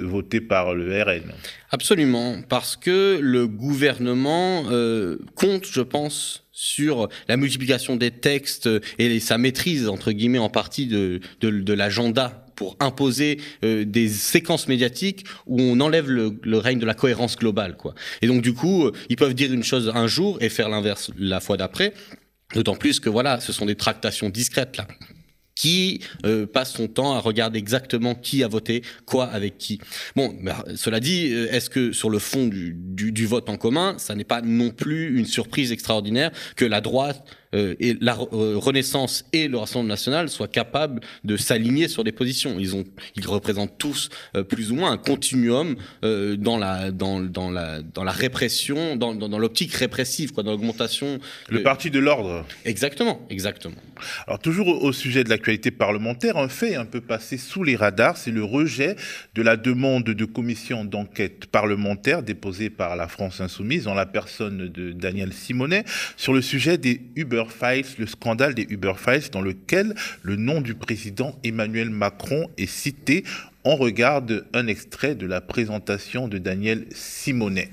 votée 0.02 0.40
par 0.40 0.75
le 0.75 1.02
RN. 1.02 1.33
Absolument, 1.71 2.37
parce 2.49 2.76
que 2.76 3.19
le 3.21 3.47
gouvernement 3.47 4.64
euh, 4.71 5.19
compte, 5.35 5.67
je 5.67 5.81
pense, 5.81 6.48
sur 6.58 7.08
la 7.28 7.36
multiplication 7.36 7.94
des 7.94 8.10
textes 8.10 8.68
et 8.98 9.20
sa 9.20 9.38
maîtrise, 9.38 9.88
entre 9.88 10.10
guillemets, 10.10 10.40
en 10.40 10.48
partie 10.48 10.86
de, 10.86 11.20
de, 11.40 11.50
de 11.50 11.72
l'agenda 11.72 12.46
pour 12.56 12.76
imposer 12.80 13.40
euh, 13.62 13.84
des 13.84 14.08
séquences 14.08 14.66
médiatiques 14.66 15.24
où 15.46 15.60
on 15.60 15.78
enlève 15.78 16.10
le, 16.10 16.36
le, 16.42 16.58
règne 16.58 16.80
de 16.80 16.86
la 16.86 16.94
cohérence 16.94 17.36
globale, 17.36 17.76
quoi. 17.76 17.94
Et 18.22 18.26
donc 18.26 18.42
du 18.42 18.54
coup, 18.54 18.86
euh, 18.86 18.92
ils 19.08 19.14
peuvent 19.14 19.34
dire 19.34 19.52
une 19.52 19.62
chose 19.62 19.92
un 19.94 20.08
jour 20.08 20.38
et 20.40 20.48
faire 20.48 20.68
l'inverse 20.68 21.12
la 21.16 21.38
fois 21.38 21.56
d'après. 21.56 21.94
D'autant 22.54 22.74
plus 22.74 22.98
que 22.98 23.08
voilà, 23.08 23.38
ce 23.38 23.52
sont 23.52 23.66
des 23.66 23.76
tractations 23.76 24.28
discrètes 24.28 24.78
là 24.78 24.88
qui 25.58 26.00
euh, 26.24 26.46
passe 26.46 26.72
son 26.72 26.86
temps 26.86 27.14
à 27.14 27.18
regarder 27.18 27.58
exactement 27.58 28.14
qui 28.14 28.44
a 28.44 28.48
voté 28.48 28.82
quoi 29.06 29.24
avec 29.26 29.58
qui. 29.58 29.80
Bon, 30.14 30.32
bah, 30.40 30.64
cela 30.76 31.00
dit, 31.00 31.32
euh, 31.32 31.48
est-ce 31.50 31.68
que 31.68 31.90
sur 31.90 32.10
le 32.10 32.20
fond 32.20 32.46
du, 32.46 32.76
du, 32.78 33.10
du 33.10 33.26
vote 33.26 33.48
en 33.48 33.56
commun, 33.56 33.96
ça 33.98 34.14
n'est 34.14 34.22
pas 34.22 34.40
non 34.40 34.70
plus 34.70 35.18
une 35.18 35.26
surprise 35.26 35.72
extraordinaire 35.72 36.30
que 36.54 36.64
la 36.64 36.80
droite 36.80 37.24
euh, 37.55 37.75
et 37.81 37.97
la 38.00 38.17
euh, 38.33 38.57
Renaissance 38.57 39.25
et 39.33 39.49
le 39.49 39.59
Rassemblement 39.59 39.88
national 39.88 40.28
soient 40.28 40.49
capables 40.49 41.00
de 41.25 41.37
s'aligner 41.37 41.88
sur 41.88 42.05
des 42.05 42.12
positions. 42.12 42.57
Ils 42.59 42.76
ont, 42.76 42.85
ils 43.17 43.26
représentent 43.26 43.78
tous 43.78 44.11
euh, 44.37 44.43
plus 44.43 44.71
ou 44.71 44.76
moins 44.76 44.93
un 44.93 44.99
continuum 44.99 45.76
dans 46.02 46.59
la 46.59 46.90
dans 46.90 47.21
dans 47.21 47.50
la 47.50 47.83
dans 47.83 48.05
la 48.05 48.12
répression, 48.12 48.97
dans 48.97 49.14
dans, 49.14 49.28
dans 49.28 49.38
l'optique 49.38 49.73
répressive, 49.75 50.33
quoi, 50.33 50.43
dans 50.43 50.52
l'augmentation. 50.52 51.19
Le 51.49 51.62
parti 51.62 51.90
de 51.90 51.99
l'ordre. 51.99 52.45
Exactement, 52.64 53.26
exactement. 53.31 53.76
Alors 54.26 54.38
toujours 54.38 54.69
au, 54.69 54.88
au 54.88 54.93
sujet 54.93 55.25
de 55.25 55.31
l'actualité 55.31 55.71
parlementaire, 55.71 56.37
un 56.37 56.49
fait 56.49 56.75
un 56.75 56.85
peu 56.85 57.00
passé 57.00 57.38
sous 57.38 57.64
les 57.64 57.76
radars, 57.76 58.17
c'est 58.17 58.31
le 58.31 58.45
rejet 58.45 58.97
de 59.35 59.43
la 59.43 59.57
demande 59.57 60.05
de 60.05 60.25
commission 60.25 60.85
d'enquête 60.85 61.47
parlementaire 61.47 62.23
déposée 62.23 62.71
par 62.71 62.97
la 62.97 63.09
France 63.09 63.40
insoumise 63.40 63.87
en 63.87 63.95
la 63.95 64.07
personne 64.07 64.69
de 64.69 64.93
Daniel 64.93 65.33
Simonet 65.33 65.85
sur 66.17 66.33
le 66.33 66.43
sujet 66.43 66.78
des 66.78 67.00
Uber 67.17 67.38
Le 67.99 68.07
scandale 68.07 68.54
des 68.54 68.66
Uber 68.68 68.95
Files, 68.97 69.30
dans 69.30 69.40
lequel 69.40 69.95
le 70.23 70.35
nom 70.35 70.61
du 70.61 70.75
président 70.75 71.37
Emmanuel 71.45 71.88
Macron 71.88 72.49
est 72.59 72.66
cité. 72.66 73.25
On 73.64 73.76
regarde 73.76 74.45
un 74.54 74.66
extrait 74.66 75.14
de 75.14 75.26
la 75.26 75.40
présentation 75.40 76.26
de 76.26 76.38
Daniel 76.38 76.87
Simonet. 76.92 77.71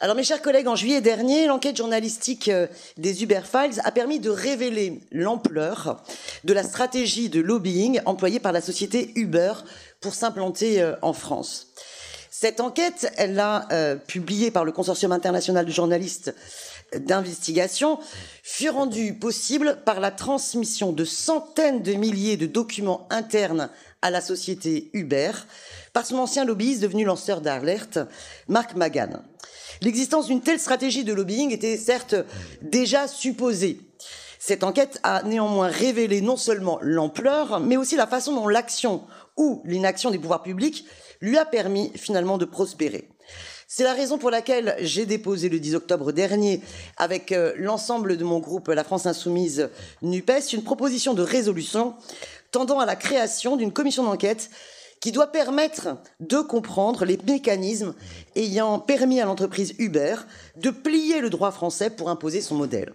Alors 0.00 0.14
mes 0.14 0.24
chers 0.24 0.42
collègues, 0.42 0.68
en 0.68 0.76
juillet 0.76 1.00
dernier, 1.00 1.46
l'enquête 1.46 1.78
journalistique 1.78 2.50
des 2.98 3.22
Uber 3.22 3.40
Files 3.50 3.80
a 3.82 3.92
permis 3.92 4.20
de 4.20 4.28
révéler 4.28 5.00
l'ampleur 5.10 6.02
de 6.44 6.52
la 6.52 6.62
stratégie 6.62 7.30
de 7.30 7.40
lobbying 7.40 8.00
employée 8.04 8.40
par 8.40 8.52
la 8.52 8.60
société 8.60 9.12
Uber 9.14 9.54
pour 10.02 10.14
s'implanter 10.14 10.92
en 11.00 11.14
France. 11.14 11.68
Cette 12.38 12.60
enquête, 12.60 13.10
elle 13.16 13.40
a 13.40 13.66
euh, 13.72 13.96
publiée 13.96 14.50
par 14.50 14.66
le 14.66 14.70
Consortium 14.70 15.10
international 15.10 15.64
de 15.64 15.70
journalistes 15.70 16.34
d'investigation 16.94 17.98
fut 18.42 18.68
rendue 18.68 19.14
possible 19.14 19.78
par 19.86 20.00
la 20.00 20.10
transmission 20.10 20.92
de 20.92 21.06
centaines 21.06 21.80
de 21.80 21.94
milliers 21.94 22.36
de 22.36 22.44
documents 22.44 23.06
internes 23.08 23.70
à 24.02 24.10
la 24.10 24.20
société 24.20 24.90
Uber 24.92 25.30
par 25.94 26.04
son 26.04 26.18
ancien 26.18 26.44
lobbyiste 26.44 26.82
devenu 26.82 27.06
lanceur 27.06 27.40
d'alerte, 27.40 28.00
Marc 28.48 28.76
Magan. 28.76 29.22
L'existence 29.80 30.26
d'une 30.26 30.42
telle 30.42 30.60
stratégie 30.60 31.04
de 31.04 31.14
lobbying 31.14 31.52
était 31.52 31.78
certes 31.78 32.16
déjà 32.60 33.08
supposée. 33.08 33.80
Cette 34.38 34.62
enquête 34.62 35.00
a 35.04 35.22
néanmoins 35.22 35.68
révélé 35.68 36.20
non 36.20 36.36
seulement 36.36 36.78
l'ampleur, 36.82 37.60
mais 37.60 37.78
aussi 37.78 37.96
la 37.96 38.06
façon 38.06 38.34
dont 38.34 38.46
l'action 38.46 39.04
ou 39.38 39.62
l'inaction 39.64 40.10
des 40.10 40.18
pouvoirs 40.18 40.42
publics 40.42 40.84
lui 41.20 41.38
a 41.38 41.44
permis 41.44 41.92
finalement 41.96 42.38
de 42.38 42.44
prospérer. 42.44 43.08
C'est 43.68 43.82
la 43.82 43.94
raison 43.94 44.16
pour 44.16 44.30
laquelle 44.30 44.76
j'ai 44.80 45.06
déposé 45.06 45.48
le 45.48 45.58
10 45.58 45.74
octobre 45.74 46.12
dernier, 46.12 46.60
avec 46.96 47.32
euh, 47.32 47.52
l'ensemble 47.56 48.16
de 48.16 48.24
mon 48.24 48.38
groupe 48.38 48.68
La 48.68 48.84
France 48.84 49.06
Insoumise 49.06 49.70
NUPES, 50.02 50.52
une 50.52 50.62
proposition 50.62 51.14
de 51.14 51.22
résolution 51.22 51.94
tendant 52.52 52.78
à 52.78 52.86
la 52.86 52.94
création 52.94 53.56
d'une 53.56 53.72
commission 53.72 54.04
d'enquête 54.04 54.50
qui 55.00 55.12
doit 55.12 55.26
permettre 55.26 55.98
de 56.20 56.38
comprendre 56.38 57.04
les 57.04 57.18
mécanismes 57.26 57.94
ayant 58.34 58.78
permis 58.78 59.20
à 59.20 59.26
l'entreprise 59.26 59.74
Uber 59.78 60.14
de 60.56 60.70
plier 60.70 61.20
le 61.20 61.28
droit 61.28 61.50
français 61.50 61.90
pour 61.90 62.08
imposer 62.08 62.40
son 62.40 62.54
modèle. 62.54 62.94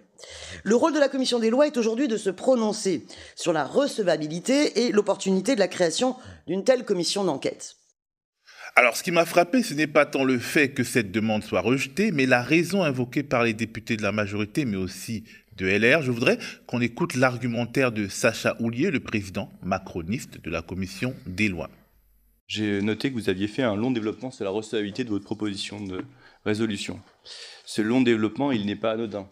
Le 0.63 0.75
rôle 0.75 0.93
de 0.93 0.99
la 0.99 1.09
commission 1.09 1.39
des 1.39 1.49
lois 1.49 1.67
est 1.67 1.77
aujourd'hui 1.77 2.07
de 2.07 2.17
se 2.17 2.29
prononcer 2.29 3.05
sur 3.35 3.53
la 3.53 3.65
recevabilité 3.65 4.85
et 4.85 4.91
l'opportunité 4.91 5.55
de 5.55 5.59
la 5.59 5.67
création 5.67 6.15
d'une 6.47 6.63
telle 6.63 6.85
commission 6.85 7.23
d'enquête. 7.23 7.75
Alors, 8.75 8.95
ce 8.95 9.03
qui 9.03 9.11
m'a 9.11 9.25
frappé, 9.25 9.63
ce 9.63 9.73
n'est 9.73 9.87
pas 9.87 10.05
tant 10.05 10.23
le 10.23 10.39
fait 10.39 10.69
que 10.69 10.83
cette 10.83 11.11
demande 11.11 11.43
soit 11.43 11.59
rejetée, 11.59 12.11
mais 12.11 12.25
la 12.25 12.41
raison 12.41 12.83
invoquée 12.83 13.23
par 13.23 13.43
les 13.43 13.53
députés 13.53 13.97
de 13.97 14.01
la 14.01 14.13
majorité, 14.13 14.63
mais 14.63 14.77
aussi 14.77 15.25
de 15.57 15.67
LR. 15.67 16.01
Je 16.01 16.11
voudrais 16.11 16.37
qu'on 16.67 16.79
écoute 16.79 17.15
l'argumentaire 17.15 17.91
de 17.91 18.07
Sacha 18.07 18.55
Houlier, 18.59 18.89
le 18.89 19.01
président 19.01 19.51
macroniste 19.61 20.41
de 20.41 20.49
la 20.49 20.61
commission 20.61 21.13
des 21.25 21.49
lois. 21.49 21.69
J'ai 22.47 22.81
noté 22.81 23.09
que 23.09 23.15
vous 23.15 23.29
aviez 23.29 23.47
fait 23.47 23.63
un 23.63 23.75
long 23.75 23.91
développement 23.91 24.31
sur 24.31 24.45
la 24.45 24.51
recevabilité 24.51 25.03
de 25.03 25.09
votre 25.09 25.25
proposition 25.25 25.83
de 25.83 26.03
résolution. 26.45 27.01
Ce 27.65 27.81
long 27.81 28.01
développement, 28.01 28.51
il 28.51 28.65
n'est 28.65 28.75
pas 28.75 28.91
anodin. 28.91 29.29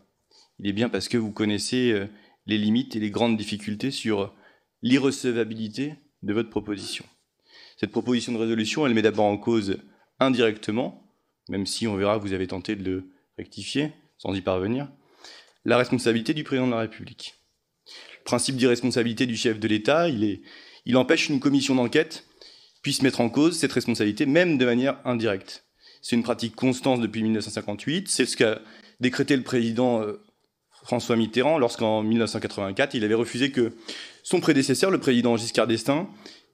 Il 0.59 0.67
est 0.67 0.73
bien 0.73 0.89
parce 0.89 1.07
que 1.07 1.17
vous 1.17 1.31
connaissez 1.31 1.91
euh, 1.91 2.07
les 2.45 2.57
limites 2.57 2.95
et 2.95 2.99
les 2.99 3.09
grandes 3.09 3.37
difficultés 3.37 3.91
sur 3.91 4.33
l'irrecevabilité 4.81 5.95
de 6.23 6.33
votre 6.33 6.49
proposition. 6.49 7.05
Cette 7.79 7.91
proposition 7.91 8.33
de 8.33 8.37
résolution, 8.37 8.85
elle 8.85 8.93
met 8.93 9.01
d'abord 9.01 9.25
en 9.25 9.37
cause 9.37 9.77
indirectement, 10.19 11.03
même 11.47 11.65
si 11.65 11.87
on 11.87 11.95
verra 11.95 12.17
vous 12.17 12.33
avez 12.33 12.47
tenté 12.47 12.75
de 12.75 12.83
le 12.83 13.11
rectifier, 13.37 13.93
sans 14.17 14.33
y 14.33 14.41
parvenir, 14.41 14.89
la 15.63 15.77
responsabilité 15.77 16.33
du 16.33 16.43
président 16.43 16.67
de 16.67 16.73
la 16.73 16.81
République. 16.81 17.35
Le 18.19 18.23
principe 18.25 18.57
d'irresponsabilité 18.57 19.25
du 19.25 19.37
chef 19.37 19.59
de 19.59 19.67
l'État, 19.67 20.09
il 20.09 20.97
empêche 20.97 21.29
une 21.29 21.39
commission 21.39 21.75
d'enquête 21.75 22.25
puisse 22.81 23.01
mettre 23.01 23.21
en 23.21 23.29
cause 23.29 23.57
cette 23.57 23.73
responsabilité, 23.73 24.25
même 24.25 24.57
de 24.57 24.65
manière 24.65 24.99
indirecte. 25.05 25.65
C'est 26.01 26.15
une 26.15 26.23
pratique 26.23 26.55
constante 26.55 27.01
depuis 27.01 27.23
1958, 27.23 28.07
c'est 28.07 28.25
ce 28.25 28.37
qu'a 28.37 28.61
décrété 28.99 29.35
le 29.35 29.43
président 29.43 30.01
euh, 30.01 30.23
François 30.83 31.17
Mitterrand 31.17 31.57
lorsqu'en 31.57 32.03
1984, 32.03 32.93
il 32.93 33.03
avait 33.03 33.15
refusé 33.15 33.51
que 33.51 33.73
son 34.23 34.39
prédécesseur, 34.39 34.91
le 34.91 34.99
président 34.99 35.35
Giscard 35.35 35.67
d'Estaing, 35.67 36.09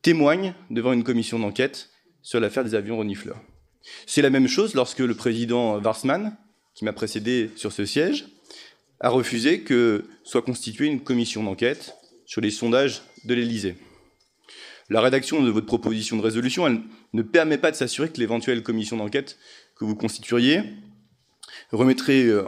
témoigne 0.05 0.53
devant 0.69 0.93
une 0.93 1.03
commission 1.03 1.39
d'enquête 1.39 1.89
sur 2.21 2.39
l'affaire 2.39 2.63
des 2.63 2.75
avions 2.75 2.99
renifleurs. 2.99 3.41
C'est 4.05 4.21
la 4.21 4.29
même 4.29 4.47
chose 4.47 4.75
lorsque 4.75 4.99
le 4.99 5.15
président 5.15 5.81
Warsman, 5.81 6.37
qui 6.75 6.85
m'a 6.85 6.93
précédé 6.93 7.49
sur 7.55 7.71
ce 7.71 7.87
siège, 7.87 8.27
a 8.99 9.09
refusé 9.09 9.61
que 9.61 10.05
soit 10.23 10.43
constituée 10.43 10.85
une 10.85 11.01
commission 11.01 11.43
d'enquête 11.43 11.95
sur 12.27 12.39
les 12.39 12.51
sondages 12.51 13.01
de 13.23 13.33
l'Élysée. 13.33 13.77
La 14.91 15.01
rédaction 15.01 15.41
de 15.41 15.49
votre 15.49 15.65
proposition 15.65 16.17
de 16.17 16.21
résolution, 16.21 16.83
ne 17.13 17.21
permet 17.23 17.57
pas 17.57 17.71
de 17.71 17.75
s'assurer 17.75 18.11
que 18.11 18.19
l'éventuelle 18.19 18.61
commission 18.61 18.97
d'enquête 18.97 19.39
que 19.75 19.85
vous 19.85 19.95
constitueriez 19.95 20.61
remettrait 21.71 22.25
euh, 22.25 22.43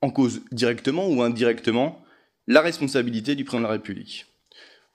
en 0.00 0.08
cause 0.08 0.40
directement 0.50 1.06
ou 1.08 1.20
indirectement 1.20 2.02
la 2.46 2.62
responsabilité 2.62 3.34
du 3.34 3.44
président 3.44 3.64
de 3.64 3.66
la 3.66 3.72
République. 3.72 4.31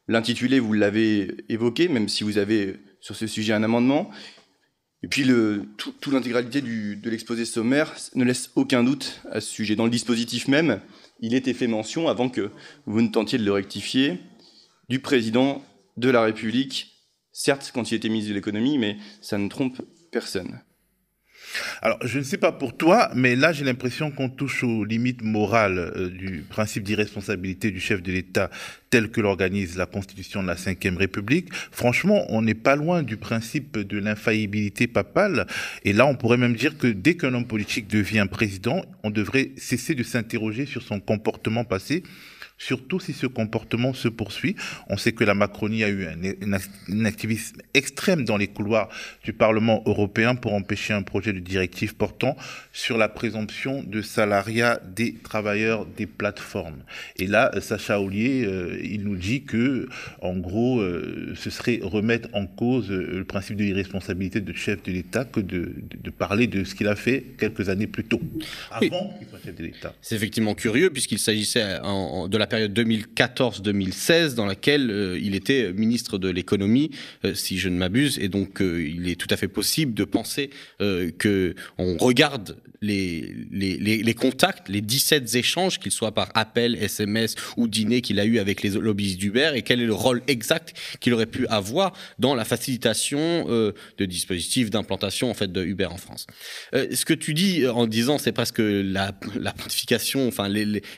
L'intitulé, 0.08 0.60
vous 0.60 0.74
l'avez 0.74 1.36
évoqué, 1.50 1.88
même 1.88 2.08
si 2.08 2.24
vous 2.24 2.38
avez 2.38 2.78
sur 3.02 3.16
ce 3.16 3.28
sujet 3.28 3.54
un 3.54 3.64
amendement. 3.64 4.10
Et 5.04 5.08
puis, 5.08 5.26
tout 5.78 6.12
l'intégralité 6.12 6.62
de 6.62 7.10
l'exposé 7.10 7.46
sommaire 7.46 7.96
ne 8.16 8.24
laisse 8.24 8.52
aucun 8.56 8.84
doute 8.84 9.22
à 9.32 9.42
ce 9.42 9.50
sujet. 9.50 9.76
Dans 9.76 9.86
le 9.86 9.92
dispositif 9.92 10.48
même, 10.48 10.82
il 11.20 11.34
était 11.34 11.54
fait 11.54 11.68
mention, 11.68 12.08
avant 12.08 12.30
que 12.30 12.52
vous 12.86 13.02
ne 13.02 13.10
tentiez 13.10 13.38
de 13.38 13.44
le 13.44 13.52
rectifier, 13.52 14.20
du 14.90 15.00
président 15.00 15.64
de 15.98 16.10
la 16.10 16.22
République, 16.22 16.94
certes 17.32 17.72
quand 17.74 17.92
il 17.92 17.96
était 17.96 18.10
ministre 18.10 18.30
de 18.30 18.36
l'économie, 18.36 18.78
mais 18.78 18.98
ça 19.22 19.38
ne 19.38 19.50
trompe 19.50 19.82
personne. 20.12 20.62
Alors, 21.82 21.98
je 22.04 22.20
ne 22.20 22.24
sais 22.24 22.38
pas 22.38 22.52
pour 22.52 22.76
toi, 22.76 23.10
mais 23.16 23.36
là, 23.36 23.54
j'ai 23.54 23.66
l'impression 23.66 24.12
qu'on 24.12 24.30
touche 24.30 24.64
aux 24.64 24.84
limites 24.84 25.22
morales 25.22 25.92
euh, 25.96 26.10
du 26.10 26.44
principe 26.48 26.84
d'irresponsabilité 26.84 27.72
du 27.72 27.80
chef 27.80 28.02
de 28.02 28.12
l'État 28.12 28.50
tel 28.90 29.10
que 29.10 29.22
l'organise 29.22 29.78
la 29.78 29.86
Constitution 29.86 30.42
de 30.42 30.48
la 30.48 30.56
Ve 30.56 30.98
République. 30.98 31.54
Franchement, 31.72 32.26
on 32.30 32.42
n'est 32.42 32.54
pas 32.54 32.76
loin 32.76 33.04
du 33.04 33.18
principe 33.18 33.78
de 33.78 33.98
l'infaillibilité 33.98 34.88
papale. 34.88 35.48
Et 35.84 35.94
là, 35.94 36.06
on 36.06 36.16
pourrait 36.16 36.38
même 36.38 36.56
dire 36.56 36.78
que 36.78 36.88
dès 36.88 37.16
qu'un 37.16 37.34
homme 37.34 37.48
politique 37.48 37.88
devient 37.88 38.28
président, 38.30 38.86
on 39.04 39.10
devrait 39.10 39.52
cesser 39.58 39.96
de 39.96 40.04
s'interroger 40.04 40.66
sur 40.66 40.82
son 40.82 41.00
comportement 41.00 41.64
passé 41.64 42.04
surtout 42.58 43.00
si 43.00 43.14
ce 43.14 43.28
comportement 43.28 43.94
se 43.94 44.08
poursuit. 44.08 44.56
On 44.90 44.98
sait 44.98 45.12
que 45.12 45.24
la 45.24 45.34
Macronie 45.34 45.84
a 45.84 45.90
eu 45.90 46.08
un, 46.08 47.06
activisme 47.06 47.62
extrême 47.74 48.26
dans 48.26 48.38
les 48.38 48.48
couloirs 48.48 48.90
du 49.24 49.34
Parlement 49.34 49.84
européen 49.86 50.36
pour 50.36 50.54
empêcher 50.54 50.94
un 50.94 51.04
projet 51.04 51.34
de 51.34 51.40
directive 51.40 51.96
portant 51.96 52.36
sur 52.74 52.98
la 52.98 53.10
présomption 53.10 53.84
de 53.84 54.02
salariat 54.02 54.80
des 54.96 55.14
travailleurs 55.14 55.86
des 55.86 56.08
plateformes. 56.08 56.84
Et 57.18 57.28
là, 57.28 57.52
Sacha 57.62 58.02
Ollier, 58.02 58.46
euh, 58.46 58.80
il 58.84 59.04
nous 59.04 59.16
dit 59.16 59.44
que, 59.44 59.88
en 60.22 60.38
gros, 60.38 60.80
euh, 60.80 61.34
ce 61.36 61.50
serait 61.50 61.80
remettre 61.82 62.30
en 62.34 62.46
cause 62.46 62.92
euh, 62.92 63.18
le 63.20 63.24
principe 63.24 63.58
de 63.58 63.64
l'irresponsabilité 63.64 64.42
de 64.42 64.54
chef 64.54 64.82
de 64.84 64.92
l'État 64.92 65.26
que 65.26 65.40
de, 65.40 65.76
de, 66.04 66.10
parler 66.10 66.48
de 66.48 66.64
ce 66.64 66.76
qu'il 66.76 66.88
a 66.88 66.96
fait 66.96 67.24
quelques 67.38 67.70
années 67.70 67.88
plus 67.88 68.04
tôt, 68.04 68.22
avant 68.72 69.14
qu'il 69.18 69.28
soit 69.28 69.40
chef 69.44 69.56
de 69.56 69.64
l'État. 69.64 69.94
C'est 70.02 70.16
effectivement 70.16 70.56
curieux 70.56 70.90
puisqu'il 70.90 71.20
s'agissait 71.20 71.80
de 71.80 72.38
la 72.38 72.47
période 72.48 72.78
2014-2016 72.78 74.36
dans 74.36 74.46
laquelle 74.46 74.90
euh, 74.90 75.20
il 75.22 75.36
était 75.36 75.72
ministre 75.74 76.18
de 76.18 76.30
l'économie, 76.30 76.92
euh, 77.26 77.34
si 77.34 77.58
je 77.58 77.70
ne 77.70 77.78
m'abuse, 77.78 78.18
et 78.20 78.30
donc 78.30 78.62
euh, 78.62 78.88
il 78.88 79.08
est 79.10 79.16
tout 79.16 79.28
à 79.30 79.38
fait 79.38 79.48
possible 79.48 79.94
de 79.94 80.04
penser 80.04 80.50
que 80.80 81.56
on 81.78 81.98
regarde 81.98 82.58
les, 82.82 83.34
les, 83.52 83.78
les, 83.78 84.14
contacts, 84.14 84.70
les 84.70 84.82
17 84.82 85.36
échanges, 85.36 85.80
qu'ils 85.80 85.92
soient 85.92 86.14
par 86.14 86.30
appel, 86.36 86.76
SMS 86.76 87.36
ou 87.56 87.68
dîner 87.68 88.02
qu'il 88.02 88.20
a 88.20 88.26
eu 88.26 88.40
avec 88.40 88.62
les 88.62 88.72
lobbyistes 88.72 89.18
d'Uber, 89.18 89.52
et 89.56 89.62
quel 89.62 89.82
est 89.82 89.86
le 89.86 89.94
rôle 89.94 90.22
exact 90.28 90.74
qu'il 91.00 91.14
aurait 91.14 91.26
pu 91.26 91.48
avoir 91.48 91.94
dans 92.20 92.36
la 92.36 92.46
facilitation 92.46 93.46
de 93.48 94.06
dispositifs 94.06 94.70
d'implantation 94.70 95.30
en 95.30 95.34
fait 95.34 95.52
de 95.52 95.68
en 95.86 95.98
France. 95.98 96.26
ce 96.74 97.06
que 97.06 97.14
tu 97.14 97.34
dis 97.34 97.68
en 97.68 97.86
disant 97.86 98.18
c'est 98.18 98.32
presque 98.32 98.60
la, 98.60 99.12
la 99.40 99.54
pontification, 99.54 100.28
enfin 100.28 100.50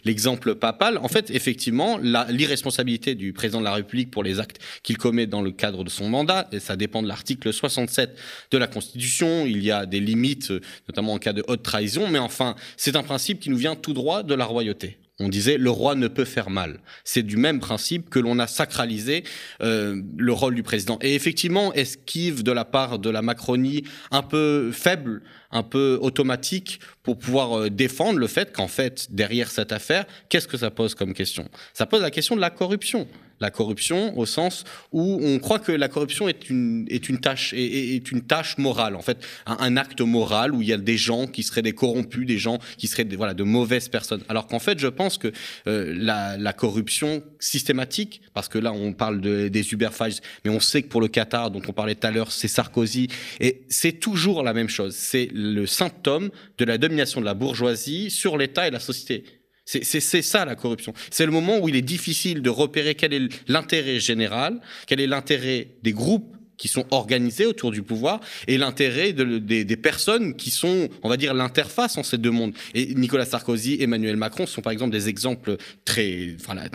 l'exemple 0.05 0.55
papal, 0.55 0.98
en 0.98 1.07
fait 1.07 1.29
effectivement 1.31 1.98
l'irresponsabilité 1.98 3.15
du 3.15 3.33
président 3.33 3.59
de 3.59 3.65
la 3.65 3.74
République 3.74 4.12
pour 4.12 4.24
les 4.24 4.39
actes 4.39 4.59
qu'il 4.83 4.98
commet 4.98 5.27
dans 5.27 5.41
le 5.41 5.51
cadre 5.51 5.83
de 5.83 5.89
son 5.89 6.09
mandat, 6.09 6.48
et 6.51 6.59
ça 6.59 6.75
dépend 6.75 7.01
de 7.01 7.07
l'article 7.07 7.51
67 7.51 8.17
de 8.51 8.57
la 8.57 8.67
Constitution, 8.67 9.45
il 9.45 9.63
y 9.63 9.71
a 9.71 9.86
des 9.86 10.00
limites, 10.00 10.51
notamment 10.88 11.13
en 11.13 11.19
cas 11.19 11.33
de 11.33 11.43
haute 11.48 11.63
mais 12.10 12.20
enfin, 12.20 12.56
c'est 12.78 12.96
un 12.96 13.04
principe 13.04 13.40
qui 13.40 13.50
nous 13.50 13.58
vient 13.58 13.76
tout 13.76 13.94
droit 13.94 14.24
de 14.24 14.34
la 14.34 14.46
royauté. 14.46 14.98
On 15.22 15.28
disait 15.28 15.58
le 15.58 15.70
roi 15.70 15.96
ne 15.96 16.08
peut 16.08 16.24
faire 16.24 16.50
mal. 16.50 16.80
C'est 17.04 17.24
du 17.24 17.36
même 17.36 17.60
principe 17.60 18.10
que 18.10 18.20
l'on 18.20 18.40
a 18.40 18.48
sacralisé 18.48 19.24
euh, 19.62 20.02
le 20.18 20.32
rôle 20.32 20.56
du 20.56 20.64
président. 20.64 20.98
Et 21.02 21.14
effectivement, 21.14 21.74
esquive 21.74 22.42
de 22.42 22.54
la 22.54 22.64
part 22.64 23.00
de 23.00 23.10
la 23.10 23.22
Macronie 23.22 23.84
un 24.12 24.22
peu 24.22 24.72
faible, 24.72 25.22
un 25.52 25.64
peu 25.64 26.00
automatique 26.02 26.80
pour 27.04 27.18
pouvoir 27.18 27.60
euh, 27.60 27.70
défendre 27.70 28.18
le 28.18 28.28
fait 28.28 28.54
qu'en 28.54 28.70
fait, 28.70 29.08
derrière 29.14 29.52
cette 29.52 29.74
affaire, 29.74 30.06
qu'est-ce 30.30 30.48
que 30.48 30.58
ça 30.58 30.72
pose 30.72 30.96
comme 30.96 31.14
question? 31.14 31.50
Ça 31.74 31.86
pose 31.86 32.02
la 32.02 32.12
question 32.12 32.38
de 32.38 32.42
la 32.42 32.50
corruption 32.50 33.06
la 33.39 33.51
corruption 33.51 34.17
au 34.17 34.25
sens 34.25 34.63
où 34.91 35.19
on 35.22 35.39
croit 35.39 35.60
que 35.60 35.72
la 35.72 35.88
corruption 35.88 36.27
est 36.27 36.50
une, 36.50 36.86
est 36.89 37.10
une 37.10 37.19
tâche 37.19 37.53
est, 37.53 37.96
est 37.96 38.12
une 38.12 38.22
tâche 38.22 38.58
morale 38.58 38.96
en 38.96 39.01
fait 39.01 39.17
un, 39.46 39.77
acte 39.77 40.01
moral 40.01 40.53
où 40.53 40.62
il 40.62 40.67
y 40.67 40.74
a 40.74 40.77
des 40.77 40.98
gens 40.98 41.27
qui 41.27 41.43
seraient 41.43 41.62
des 41.62 41.74
corrompus 41.74 42.25
des 42.25 42.38
gens 42.38 42.60
qui 42.77 42.88
seraient 42.88 43.03
des, 43.03 43.15
voilà 43.15 43.34
de 43.34 43.43
mauvaises 43.43 43.89
personnes. 43.89 44.24
Alors 44.29 44.48
qu'en 44.48 44.60
fait 44.60 44.79
je 44.79 44.88
pense 44.88 45.17
que 45.17 45.31
euh, 45.67 45.93
la, 45.98 46.38
la, 46.38 46.53
corruption 46.53 47.24
systématique 47.39 48.22
parce 48.34 48.48
que 48.48 48.58
là 48.58 48.74
on 48.74 48.93
parle 48.93 49.22
de, 49.22 49.48
des 49.48 49.74
Uber 49.74 49.89
Files 49.91 50.19
mais 50.43 50.51
on 50.51 50.60
sait 50.60 50.81
que 50.81 50.88
pour 50.88 51.01
le 51.01 51.08
Qatar 51.08 51.51
dont 51.51 51.62
on 51.67 51.74
parlait 51.74 51.96
tout 51.96 52.08
à 52.08 52.12
l'heure 52.12 52.31
c'est 52.31 52.48
Sarkozy 52.48 53.08
et 53.39 53.62
c'est 53.69 53.93
toujours 53.93 54.43
la 54.43 54.53
même 54.53 54.69
chose. 54.69 54.96
C'est 54.96 55.29
le 55.34 55.65
symptôme 55.65 56.29
de 56.58 56.65
la 56.65 56.77
domination 56.77 57.22
de 57.22 57.25
la 57.25 57.34
bourgeoisie 57.34 58.10
sur 58.10 58.38
l'État 58.38 58.67
et 58.67 58.72
la 58.72 58.79
société 58.79 59.24
c'est 59.70 60.22
ça 60.22 60.46
la 60.46 60.56
corruption. 60.56 60.94
C'est 61.12 61.26
le 61.26 61.32
moment 61.32 61.60
où 61.60 61.70
il 61.70 61.76
est 61.76 61.84
difficile 61.84 62.42
de 62.42 62.50
repérer 62.50 62.96
quel 62.96 63.14
est 63.14 63.30
l'intérêt 63.48 64.00
général, 64.00 64.60
quel 64.88 65.00
est 65.00 65.08
l'intérêt 65.08 65.68
des 65.84 65.94
groupes 65.94 66.36
qui 66.60 66.68
sont 66.68 66.86
organisés 66.92 67.48
autour 67.48 67.72
du 67.72 67.82
pouvoir 67.82 68.20
et 68.48 68.60
l'intérêt 68.60 69.13
des, 69.13 69.78
personnes 69.78 70.36
qui 70.36 70.51
sont, 70.51 70.89
on 71.01 71.10
va 71.10 71.18
dire, 71.18 71.34
l'interface 71.34 71.98
en 71.98 72.04
ces 72.04 72.18
deux 72.18 72.30
mondes. 72.30 72.54
Et 72.75 72.94
Nicolas 72.94 73.25
Sarkozy, 73.25 73.78
Emmanuel 73.80 74.18
Macron 74.18 74.46
sont 74.46 74.62
par 74.62 74.74
exemple 74.74 74.92
des 74.92 75.08
exemples 75.08 75.56
très, 75.86 76.36
voilà, 76.44 76.66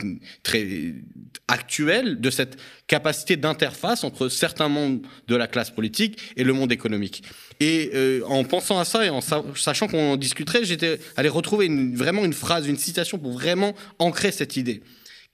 très 0.42 0.94
actuels 1.46 2.20
de 2.20 2.30
cette 2.30 2.56
capacité 2.86 3.36
d'interface 3.36 4.04
entre 4.04 4.28
certains 4.28 4.68
mondes 4.68 5.02
de 5.28 5.36
la 5.36 5.46
classe 5.46 5.70
politique 5.70 6.18
et 6.36 6.44
le 6.44 6.54
monde 6.54 6.72
économique. 6.72 7.22
Et 7.60 7.90
euh, 7.94 8.22
en 8.26 8.42
pensant 8.44 8.78
à 8.78 8.86
ça 8.86 9.04
et 9.04 9.10
en 9.10 9.20
sachant 9.20 9.86
qu'on 9.86 10.16
discuterait, 10.16 10.64
j'étais 10.64 10.98
allé 11.16 11.28
retrouver 11.28 11.68
vraiment 11.94 12.24
une 12.24 12.32
phrase, 12.32 12.66
une 12.66 12.78
citation 12.78 13.18
pour 13.18 13.32
vraiment 13.32 13.74
ancrer 13.98 14.32
cette 14.32 14.56
idée. 14.56 14.82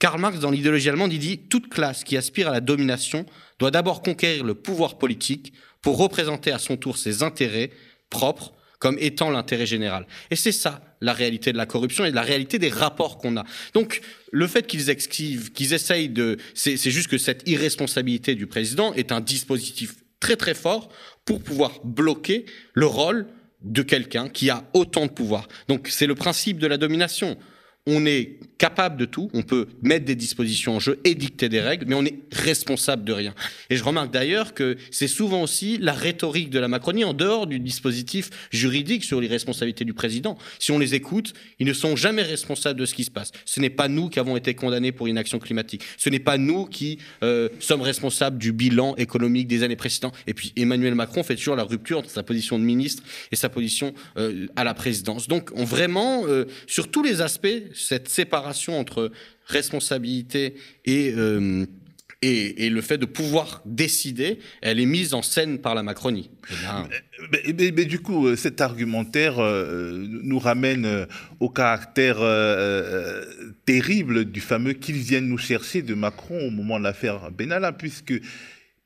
Karl 0.01 0.19
Marx, 0.19 0.41
dans 0.41 0.51
l'idéologie 0.51 0.89
allemande, 0.89 1.13
il 1.13 1.19
dit 1.19 1.39
Toute 1.39 1.69
classe 1.69 2.03
qui 2.05 2.17
aspire 2.17 2.49
à 2.49 2.53
la 2.53 2.61
domination 2.61 3.27
doit 3.59 3.71
d'abord 3.71 4.03
conquérir 4.03 4.43
le 4.43 4.55
pouvoir 4.55 4.99
politique 4.99 5.53
pour 5.83 5.99
représenter 5.99 6.51
à 6.51 6.59
son 6.59 6.77
tour 6.77 6.97
ses 6.97 7.23
intérêts 7.23 7.71
propres 8.09 8.55
comme 8.79 8.97
étant 8.99 9.31
l'intérêt 9.31 9.67
général. 9.67 10.07
Et 10.31 10.37
c'est 10.37 10.53
ça 10.53 10.83
la 11.03 11.13
réalité 11.13 11.53
de 11.53 11.59
la 11.59 11.67
corruption 11.67 12.07
et 12.07 12.11
la 12.11 12.23
réalité 12.23 12.59
des 12.59 12.71
rapports 12.71 13.19
qu'on 13.19 13.37
a. 13.37 13.45
Donc 13.75 14.01
le 14.33 14.47
fait 14.47 14.67
qu'ils 14.67 14.89
esquivent, 14.89 15.53
qu'ils 15.53 15.75
essayent 15.75 16.09
de... 16.09 16.39
C'est 16.55 16.79
juste 16.79 17.09
que 17.09 17.19
cette 17.19 17.47
irresponsabilité 17.47 18.35
du 18.35 18.47
président 18.47 18.95
est 18.95 19.13
un 19.13 19.21
dispositif 19.21 19.97
très 20.19 20.37
très 20.37 20.55
fort 20.55 20.89
pour 21.27 21.43
pouvoir 21.43 21.73
bloquer 21.85 22.47
le 22.73 22.87
rôle 22.87 23.27
de 23.61 23.83
quelqu'un 23.83 24.31
qui 24.31 24.49
a 24.49 24.65
autant 24.73 25.05
de 25.05 25.11
pouvoir. 25.11 25.47
Donc 25.69 25.89
c'est 25.91 26.07
le 26.07 26.15
principe 26.15 26.59
de 26.59 26.67
la 26.67 26.79
domination 26.79 27.37
on 27.87 28.07
est 28.07 28.39
capable 28.61 28.99
de 28.99 29.07
tout, 29.07 29.31
on 29.33 29.41
peut 29.41 29.69
mettre 29.83 30.05
des 30.05 30.15
dispositions 30.15 30.77
en 30.77 30.81
jeu 30.81 31.01
et 31.05 31.15
dicter 31.15 31.49
des 31.49 31.63
règles, 31.63 31.87
mais 31.89 31.95
on 31.95 32.05
est 32.05 32.19
responsable 32.31 33.05
de 33.05 33.13
rien. 33.15 33.35
Et 33.71 33.77
je 33.77 33.83
remarque 33.83 34.13
d'ailleurs 34.13 34.53
que 34.53 34.77
c'est 34.91 35.09
souvent 35.09 35.43
aussi 35.43 35.79
la 35.79 35.95
rhétorique 35.95 36.51
de 36.51 36.59
la 36.59 36.69
Macronie 36.69 37.03
en 37.05 37.15
dehors 37.15 37.47
du 37.47 37.59
dispositif 37.59 38.29
juridique 38.51 39.03
sur 39.03 39.19
les 39.19 39.29
responsabilités 39.29 39.87
du 39.87 39.95
président. 39.95 40.37
Si 40.59 40.73
on 40.73 40.79
les 40.79 40.95
écoute, 40.95 41.33
ils 41.59 41.67
ne 41.67 41.73
sont 41.73 41.97
jamais 41.97 42.21
responsables 42.21 42.79
de 42.79 42.85
ce 42.85 42.93
qui 42.93 43.05
se 43.05 43.11
passe. 43.11 43.33
Ce 43.47 43.61
n'est 43.61 43.71
pas 43.71 43.89
nous 43.89 44.11
qui 44.11 44.21
avons 44.21 44.37
été 44.37 44.53
condamnés 44.53 44.93
pour 44.93 45.09
inaction 45.09 45.39
climatique. 45.39 45.83
Ce 45.97 46.11
n'est 46.11 46.19
pas 46.19 46.37
nous 46.37 46.67
qui 46.67 46.99
euh, 47.23 47.49
sommes 47.61 47.81
responsables 47.81 48.37
du 48.37 48.53
bilan 48.53 48.95
économique 48.97 49.49
des 49.49 49.63
années 49.63 49.75
précédentes. 49.75 50.15
Et 50.27 50.35
puis 50.35 50.53
Emmanuel 50.57 50.95
Macron 50.95 51.23
fait 51.23 51.37
toujours 51.37 51.57
la 51.57 51.65
rupture 51.65 52.01
entre 52.01 52.11
sa 52.11 52.23
position 52.23 52.59
de 52.59 52.65
ministre 52.65 53.03
et 53.33 53.37
sa 53.37 53.49
position 53.49 53.95
euh, 54.19 54.49
à 54.55 54.65
la 54.65 54.75
présidence. 54.75 55.29
Donc 55.29 55.51
on 55.55 55.65
vraiment, 55.65 56.25
euh, 56.27 56.45
sur 56.67 56.91
tous 56.91 57.03
les 57.03 57.23
aspects, 57.23 57.49
cette 57.73 58.11
séparation 58.11 58.50
entre 58.79 59.11
responsabilité 59.47 60.55
euh, 60.89 61.67
et, 62.23 62.67
et, 62.67 62.71
le 62.71 62.83
fait 62.83 62.99
de 62.99 63.07
pouvoir 63.07 63.63
décider, 63.65 64.41
elle 64.61 64.79
est 64.79 64.87
mise 64.87 65.15
en 65.15 65.23
scène 65.23 65.59
par 65.59 65.75
la 65.75 65.83
Macronie. 65.83 66.31
Mais, 67.33 67.73
mais, 67.73 67.85
du 67.85 68.01
coup, 68.01 68.27
euh, 68.27 68.37
cet 68.37 68.61
argumentaire 68.61 69.39
euh, 69.39 70.07
nous 70.07 70.39
ramène 70.39 71.07
au 71.41 71.49
caractère 71.49 72.19
terrible 73.65 74.27
du 74.27 74.41
fameux 74.41 74.75
qu'ils 74.75 74.99
viennent 74.99 75.29
nous 75.29 75.39
chercher 75.39 75.83
de 75.83 75.95
Macron 75.95 76.47
au 76.47 76.51
moment 76.51 76.79
de 76.79 76.85
l'affaire 76.85 77.31
Benalla, 77.31 77.73
puisque 77.73 78.15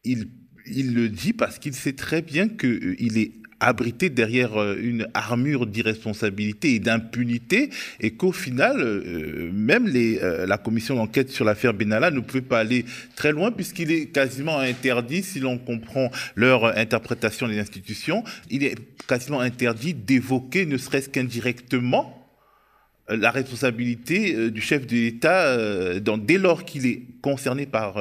il, 0.05 0.29
il 0.67 0.95
le 0.95 1.09
dit 1.09 1.33
parce 1.33 1.59
qu'il 1.59 1.75
sait 1.75 1.95
très 1.95 2.23
bien 2.23 2.49
qu'il 2.49 3.19
est 3.19 3.33
abrité 3.61 4.11
derrière 4.11 4.61
euh, 4.61 4.77
une 4.81 5.09
armure 5.15 5.67
d'irresponsabilité 5.67 6.75
et 6.75 6.79
d'impunité, 6.79 7.71
et 8.01 8.13
qu'au 8.13 8.33
final, 8.33 8.81
euh, 8.81 9.51
même 9.53 9.91
euh, 9.95 10.47
la 10.47 10.59
commission 10.59 10.95
d'enquête 10.95 11.31
sur 11.31 11.45
l'affaire 11.45 11.75
Benalla 11.75 12.11
ne 12.11 12.21
pouvait 12.21 12.43
pas 12.43 12.61
aller 12.61 12.85
très 13.17 13.33
loin, 13.33 13.51
puisqu'il 13.51 13.91
est 13.91 14.07
quasiment 14.07 14.59
interdit, 14.59 15.23
si 15.23 15.41
l'on 15.41 15.59
comprend 15.59 16.11
leur 16.35 16.77
interprétation 16.77 17.49
des 17.49 17.59
institutions, 17.59 18.25
il 18.51 18.65
est 18.65 18.77
quasiment 19.07 19.41
interdit 19.41 19.95
d'évoquer, 19.95 20.67
ne 20.67 20.77
serait-ce 20.77 21.09
qu'indirectement, 21.09 22.21
la 23.09 23.31
responsabilité 23.31 24.51
du 24.51 24.63
chef 24.63 24.87
de 24.87 24.95
l'État 24.95 25.59
dès 26.01 26.39
lors 26.39 26.65
qu'il 26.65 26.87
est 26.87 27.03
concerné 27.21 27.67
par 27.67 27.99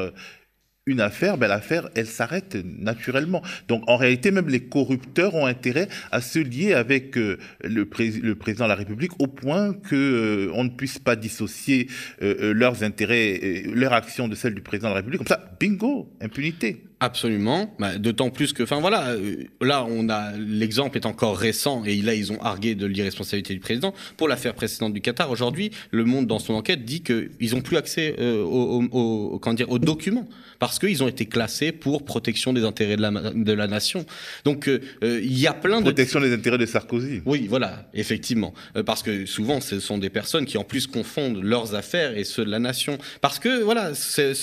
une 0.86 1.00
affaire, 1.00 1.38
ben 1.38 1.48
l'affaire, 1.48 1.90
elle 1.96 2.08
s'arrête 2.08 2.58
naturellement. 2.64 3.42
Donc 3.68 3.84
en 3.88 3.96
réalité, 3.96 4.32
même 4.32 4.50
les 4.50 4.62
corrupteurs 4.62 5.34
ont 5.36 5.46
intérêt 5.46 5.88
à 6.12 6.20
se 6.20 6.40
lier 6.40 6.74
avec 6.74 7.18
euh, 7.18 7.38
le, 7.64 7.86
président 7.86 8.66
de 8.66 8.70
la 8.70 8.76
République 8.76 9.12
au 9.20 9.28
point 9.28 9.74
que 9.74 9.96
euh, 9.96 10.52
on 10.54 10.66
ne 10.66 10.70
puisse 10.70 11.00
pas 11.00 11.16
dissocier 11.16 11.88
euh, 12.22 12.54
leurs 12.54 12.84
intérêts, 12.84 13.64
leur 13.74 13.94
action 13.94 14.28
de 14.28 14.36
celle 14.36 14.56
du 14.56 14.62
président 14.62 14.90
de 14.90 14.94
la 14.94 14.98
République. 14.98 15.20
Comme 15.20 15.28
ça, 15.28 15.56
bingo, 15.60 16.12
impunité. 16.22 16.84
Absolument. 17.04 17.76
Bah, 17.80 17.98
D'autant 17.98 18.30
plus 18.30 18.54
que, 18.54 18.64
enfin 18.64 18.80
voilà, 18.80 19.10
euh, 19.10 19.44
là 19.60 19.86
on 19.90 20.08
a 20.08 20.32
l'exemple 20.38 20.98
est 20.98 21.06
encore 21.06 21.38
récent 21.38 21.84
et 21.84 21.98
là 21.98 22.14
ils 22.14 22.32
ont 22.32 22.42
argué 22.42 22.76
de 22.76 22.86
l'irresponsabilité 22.86 23.54
du 23.54 23.60
président 23.60 23.94
pour 24.16 24.30
l'affaire 24.30 24.54
précédente 24.54 24.94
du 24.94 25.02
Qatar. 25.02 25.30
Aujourd'hui, 25.30 25.72
le 25.92 26.06
Monde 26.06 26.28
dans 26.28 26.40
son 26.40 26.54
enquête 26.54 26.86
dit 26.86 27.04
qu'ils 27.04 27.56
n'ont 27.56 27.62
plus 27.62 27.76
accès 27.76 28.16
euh, 28.20 28.42
aux, 28.42 29.40
dire, 29.54 29.70
aux 29.70 29.80
documents 29.80 30.30
parce 30.60 30.80
qu'ils 30.80 31.04
ont 31.04 31.10
été 31.10 31.26
classés 31.26 31.74
pour 31.74 32.06
protection 32.06 32.54
des 32.54 32.64
intérêts 32.64 32.96
de 32.96 33.02
la, 33.02 33.12
de 33.12 33.52
la 33.52 33.68
nation. 33.68 34.06
Donc 34.46 34.70
euh, 34.70 34.80
il 35.02 35.38
y 35.38 35.46
a 35.46 35.54
plein 35.54 35.80
de 35.80 35.84
protection 35.84 36.22
des 36.22 36.32
intérêts 36.32 36.58
de 36.58 36.66
Sarkozy. 36.66 37.22
Oui, 37.26 37.48
voilà, 37.50 37.90
effectivement, 37.94 38.54
parce 38.86 39.04
que 39.04 39.26
souvent 39.26 39.60
ce 39.60 39.82
sont 39.82 39.98
des 39.98 40.10
personnes 40.10 40.46
qui 40.46 40.58
en 40.58 40.64
plus 40.64 40.88
confondent 40.88 41.44
leurs 41.44 41.76
affaires 41.76 42.18
et 42.18 42.24
ceux 42.24 42.46
de 42.46 42.50
la 42.50 42.60
nation, 42.60 42.98
parce 43.20 43.40
que 43.40 43.62
voilà, 43.62 43.92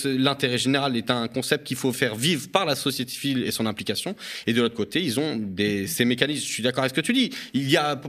l'intérêt 0.05 0.59
général 0.59 0.95
est 0.95 1.09
un 1.09 1.27
concept 1.27 1.65
qu'il 1.65 1.77
faut 1.77 1.91
faire 1.91 2.13
vivre 2.13 2.50
par 2.51 2.65
la 2.65 2.75
société 2.75 3.11
civile 3.11 3.43
et 3.43 3.51
son 3.51 3.65
implication. 3.65 4.15
Et 4.47 4.53
de 4.53 4.61
l'autre 4.61 4.75
côté, 4.75 5.01
ils 5.01 5.19
ont 5.19 5.35
des, 5.35 5.87
ces 5.87 6.05
mécanismes. 6.05 6.45
Je 6.45 6.51
suis 6.51 6.63
d'accord 6.63 6.83
avec 6.83 6.95
ce 6.95 7.01
que 7.01 7.05
tu 7.05 7.13
dis. 7.13 7.31
Il 7.53 7.69
y 7.69 7.77
a 7.77 7.99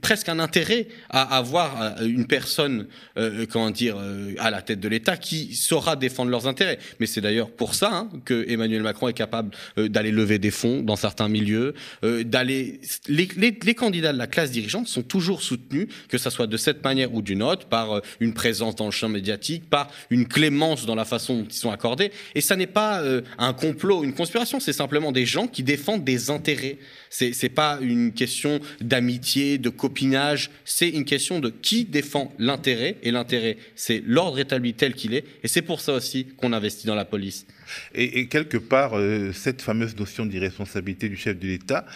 presque 0.00 0.28
un 0.28 0.38
intérêt 0.38 0.88
à 1.10 1.36
avoir 1.36 1.82
euh, 1.82 2.06
une 2.06 2.26
personne, 2.26 2.86
euh, 3.16 3.46
comment 3.50 3.70
dire, 3.70 3.96
euh, 3.98 4.34
à 4.38 4.50
la 4.50 4.62
tête 4.62 4.80
de 4.80 4.88
l'État 4.88 5.16
qui 5.16 5.54
saura 5.54 5.96
défendre 5.96 6.30
leurs 6.30 6.46
intérêts. 6.46 6.78
Mais 7.00 7.06
c'est 7.06 7.20
d'ailleurs 7.20 7.50
pour 7.50 7.74
ça 7.74 7.90
hein, 7.92 8.10
que 8.24 8.44
Emmanuel 8.48 8.82
Macron 8.82 9.08
est 9.08 9.12
capable 9.12 9.54
d'aller 9.76 10.10
lever 10.10 10.38
des 10.38 10.50
fonds 10.50 10.82
dans 10.82 10.96
certains 10.96 11.28
milieux, 11.28 11.74
d'aller. 12.02 12.80
Les, 13.08 13.28
les, 13.36 13.74
candidats 13.74 14.12
de 14.12 14.18
la 14.18 14.26
classe 14.26 14.50
dirigeante 14.50 14.88
sont 14.88 15.02
toujours 15.02 15.42
soutenus, 15.42 15.88
que 16.08 16.18
ça 16.18 16.30
soit 16.30 16.46
de 16.46 16.56
cette 16.56 16.84
manière 16.84 17.14
ou 17.14 17.22
d'une 17.22 17.42
autre, 17.42 17.66
par 17.66 18.02
une 18.20 18.34
présence 18.34 18.76
dans 18.76 18.86
le 18.86 18.90
champ 18.90 19.08
médiatique, 19.08 19.68
par 19.68 19.90
une 20.10 20.26
clémence 20.26 20.86
dans 20.86 20.94
la 20.94 21.04
façon 21.04 21.38
dont 21.38 21.46
ils 21.48 21.54
sont 21.54 21.70
accordés. 21.70 22.12
Et 22.34 22.40
ça 22.40 22.56
n'est 22.56 22.66
pas 22.66 23.02
un 23.38 23.52
complot 23.52 23.81
une 23.90 24.14
conspiration, 24.14 24.60
c'est 24.60 24.72
simplement 24.72 25.12
des 25.12 25.26
gens 25.26 25.46
qui 25.46 25.62
défendent 25.62 26.04
des 26.04 26.30
intérêts. 26.30 26.78
C'est, 27.10 27.32
c'est 27.32 27.48
pas 27.48 27.78
une 27.80 28.12
question 28.12 28.60
d'amitié, 28.80 29.58
de 29.58 29.68
copinage, 29.68 30.50
c'est 30.64 30.88
une 30.88 31.04
question 31.04 31.40
de 31.40 31.50
qui 31.50 31.84
défend 31.84 32.32
l'intérêt. 32.38 32.96
Et 33.02 33.10
l'intérêt, 33.10 33.56
c'est 33.74 34.02
l'ordre 34.06 34.38
établi 34.38 34.74
tel 34.74 34.94
qu'il 34.94 35.14
est. 35.14 35.24
Et 35.42 35.48
c'est 35.48 35.62
pour 35.62 35.80
ça 35.80 35.94
aussi 35.94 36.26
qu'on 36.36 36.52
investit 36.52 36.86
dans 36.86 36.94
la 36.94 37.04
police. 37.04 37.46
Et, 37.94 38.28
quelque 38.28 38.58
part, 38.58 38.98
euh, 38.98 39.32
cette 39.32 39.62
fameuse 39.62 39.96
notion 39.96 40.26
d'irresponsabilité 40.26 41.08
du 41.08 41.16
chef 41.16 41.38
de 41.38 41.46
l'État 41.46 41.86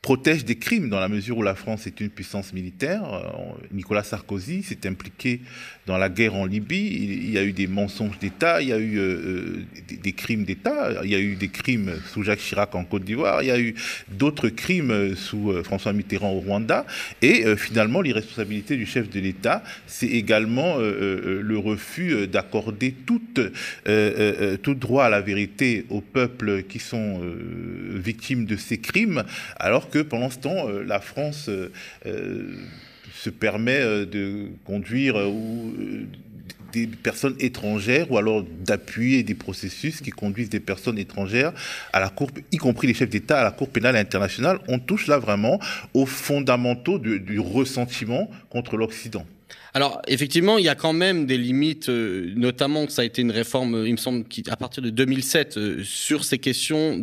protège 0.00 0.44
des 0.44 0.54
crimes 0.54 0.88
dans 0.88 1.00
la 1.00 1.08
mesure 1.08 1.38
où 1.38 1.42
la 1.42 1.56
France 1.56 1.86
est 1.88 2.00
une 2.00 2.08
puissance 2.08 2.52
militaire. 2.52 3.02
Euh, 3.12 3.66
Nicolas 3.72 4.04
Sarkozy 4.04 4.62
s'est 4.62 4.86
impliqué 4.86 5.40
dans 5.86 5.98
la 5.98 6.08
guerre 6.08 6.36
en 6.36 6.46
Libye. 6.46 6.86
Il 6.86 7.30
y 7.30 7.36
a 7.36 7.42
eu 7.42 7.52
des 7.52 7.66
mensonges 7.66 8.18
d'État, 8.20 8.62
il 8.62 8.68
y 8.68 8.72
a 8.72 8.78
eu 8.78 8.96
euh, 8.96 9.02
euh, 9.02 9.64
des, 10.00 10.12
crimes 10.12 10.44
d'État, 10.44 10.92
il 11.02 11.10
y 11.10 11.16
a 11.16 11.18
eu 11.18 11.34
des 11.34 11.48
crimes 11.48 11.90
sous 12.12 12.22
Jacques 12.22 12.38
Chirac 12.38 12.74
en 12.76 12.84
Côte 12.84 13.04
d'Ivoire, 13.04 13.42
il 13.42 13.46
y 13.46 13.50
a 13.50 13.58
eu 13.58 13.74
d'autres 14.08 14.48
crimes 14.48 15.16
sous 15.16 15.52
François 15.64 15.92
Mitterrand 15.92 16.30
au 16.30 16.40
Rwanda. 16.40 16.86
Et 17.20 17.44
finalement, 17.56 18.00
l'irresponsabilité 18.00 18.76
du 18.76 18.86
chef 18.86 19.10
de 19.10 19.18
l'État, 19.18 19.64
c'est 19.86 20.06
également 20.06 20.78
le 20.78 21.58
refus 21.58 22.28
d'accorder 22.28 22.92
tout, 22.92 23.20
tout 24.62 24.74
droit 24.74 25.04
à 25.04 25.08
la 25.08 25.20
vérité 25.20 25.86
aux 25.90 26.00
peuples 26.00 26.62
qui 26.62 26.78
sont 26.78 27.20
victimes 27.92 28.44
de 28.44 28.56
ces 28.56 28.78
crimes, 28.78 29.24
alors 29.58 29.87
que 29.90 30.00
pendant 30.00 30.30
ce 30.30 30.38
temps, 30.38 30.68
euh, 30.68 30.82
la 30.84 31.00
France 31.00 31.48
euh, 31.48 31.72
euh, 32.06 32.56
se 33.14 33.30
permet 33.30 33.80
de 34.06 34.48
conduire 34.64 35.16
des 36.72 36.86
personnes 36.86 37.34
étrangères 37.40 38.12
ou 38.12 38.18
alors 38.18 38.42
d'appuyer 38.42 39.22
des 39.22 39.34
processus 39.34 40.00
qui 40.00 40.10
conduisent 40.10 40.50
des 40.50 40.60
personnes 40.60 40.98
étrangères 40.98 41.52
à 41.92 41.98
la 42.00 42.10
Cour, 42.10 42.30
y 42.52 42.58
compris 42.58 42.86
les 42.86 42.94
chefs 42.94 43.10
d'État, 43.10 43.40
à 43.40 43.44
la 43.44 43.50
Cour 43.50 43.70
pénale 43.70 43.96
internationale. 43.96 44.60
On 44.68 44.78
touche 44.78 45.08
là 45.08 45.18
vraiment 45.18 45.58
aux 45.94 46.06
fondamentaux 46.06 46.98
du 46.98 47.40
ressentiment 47.40 48.30
contre 48.50 48.76
l'Occident. 48.76 49.26
Alors 49.74 50.00
effectivement, 50.06 50.58
il 50.58 50.64
y 50.64 50.68
a 50.68 50.74
quand 50.74 50.92
même 50.92 51.26
des 51.26 51.36
limites, 51.36 51.88
euh, 51.88 52.32
notamment 52.36 52.86
que 52.86 52.92
ça 52.92 53.02
a 53.02 53.04
été 53.04 53.20
une 53.22 53.30
réforme, 53.30 53.74
euh, 53.74 53.88
il 53.88 53.92
me 53.92 53.98
semble, 53.98 54.24
à 54.48 54.56
partir 54.56 54.82
de 54.82 54.90
2007, 54.90 55.56
euh, 55.56 55.84
sur 55.84 56.24
ces 56.24 56.38
questions 56.38 57.00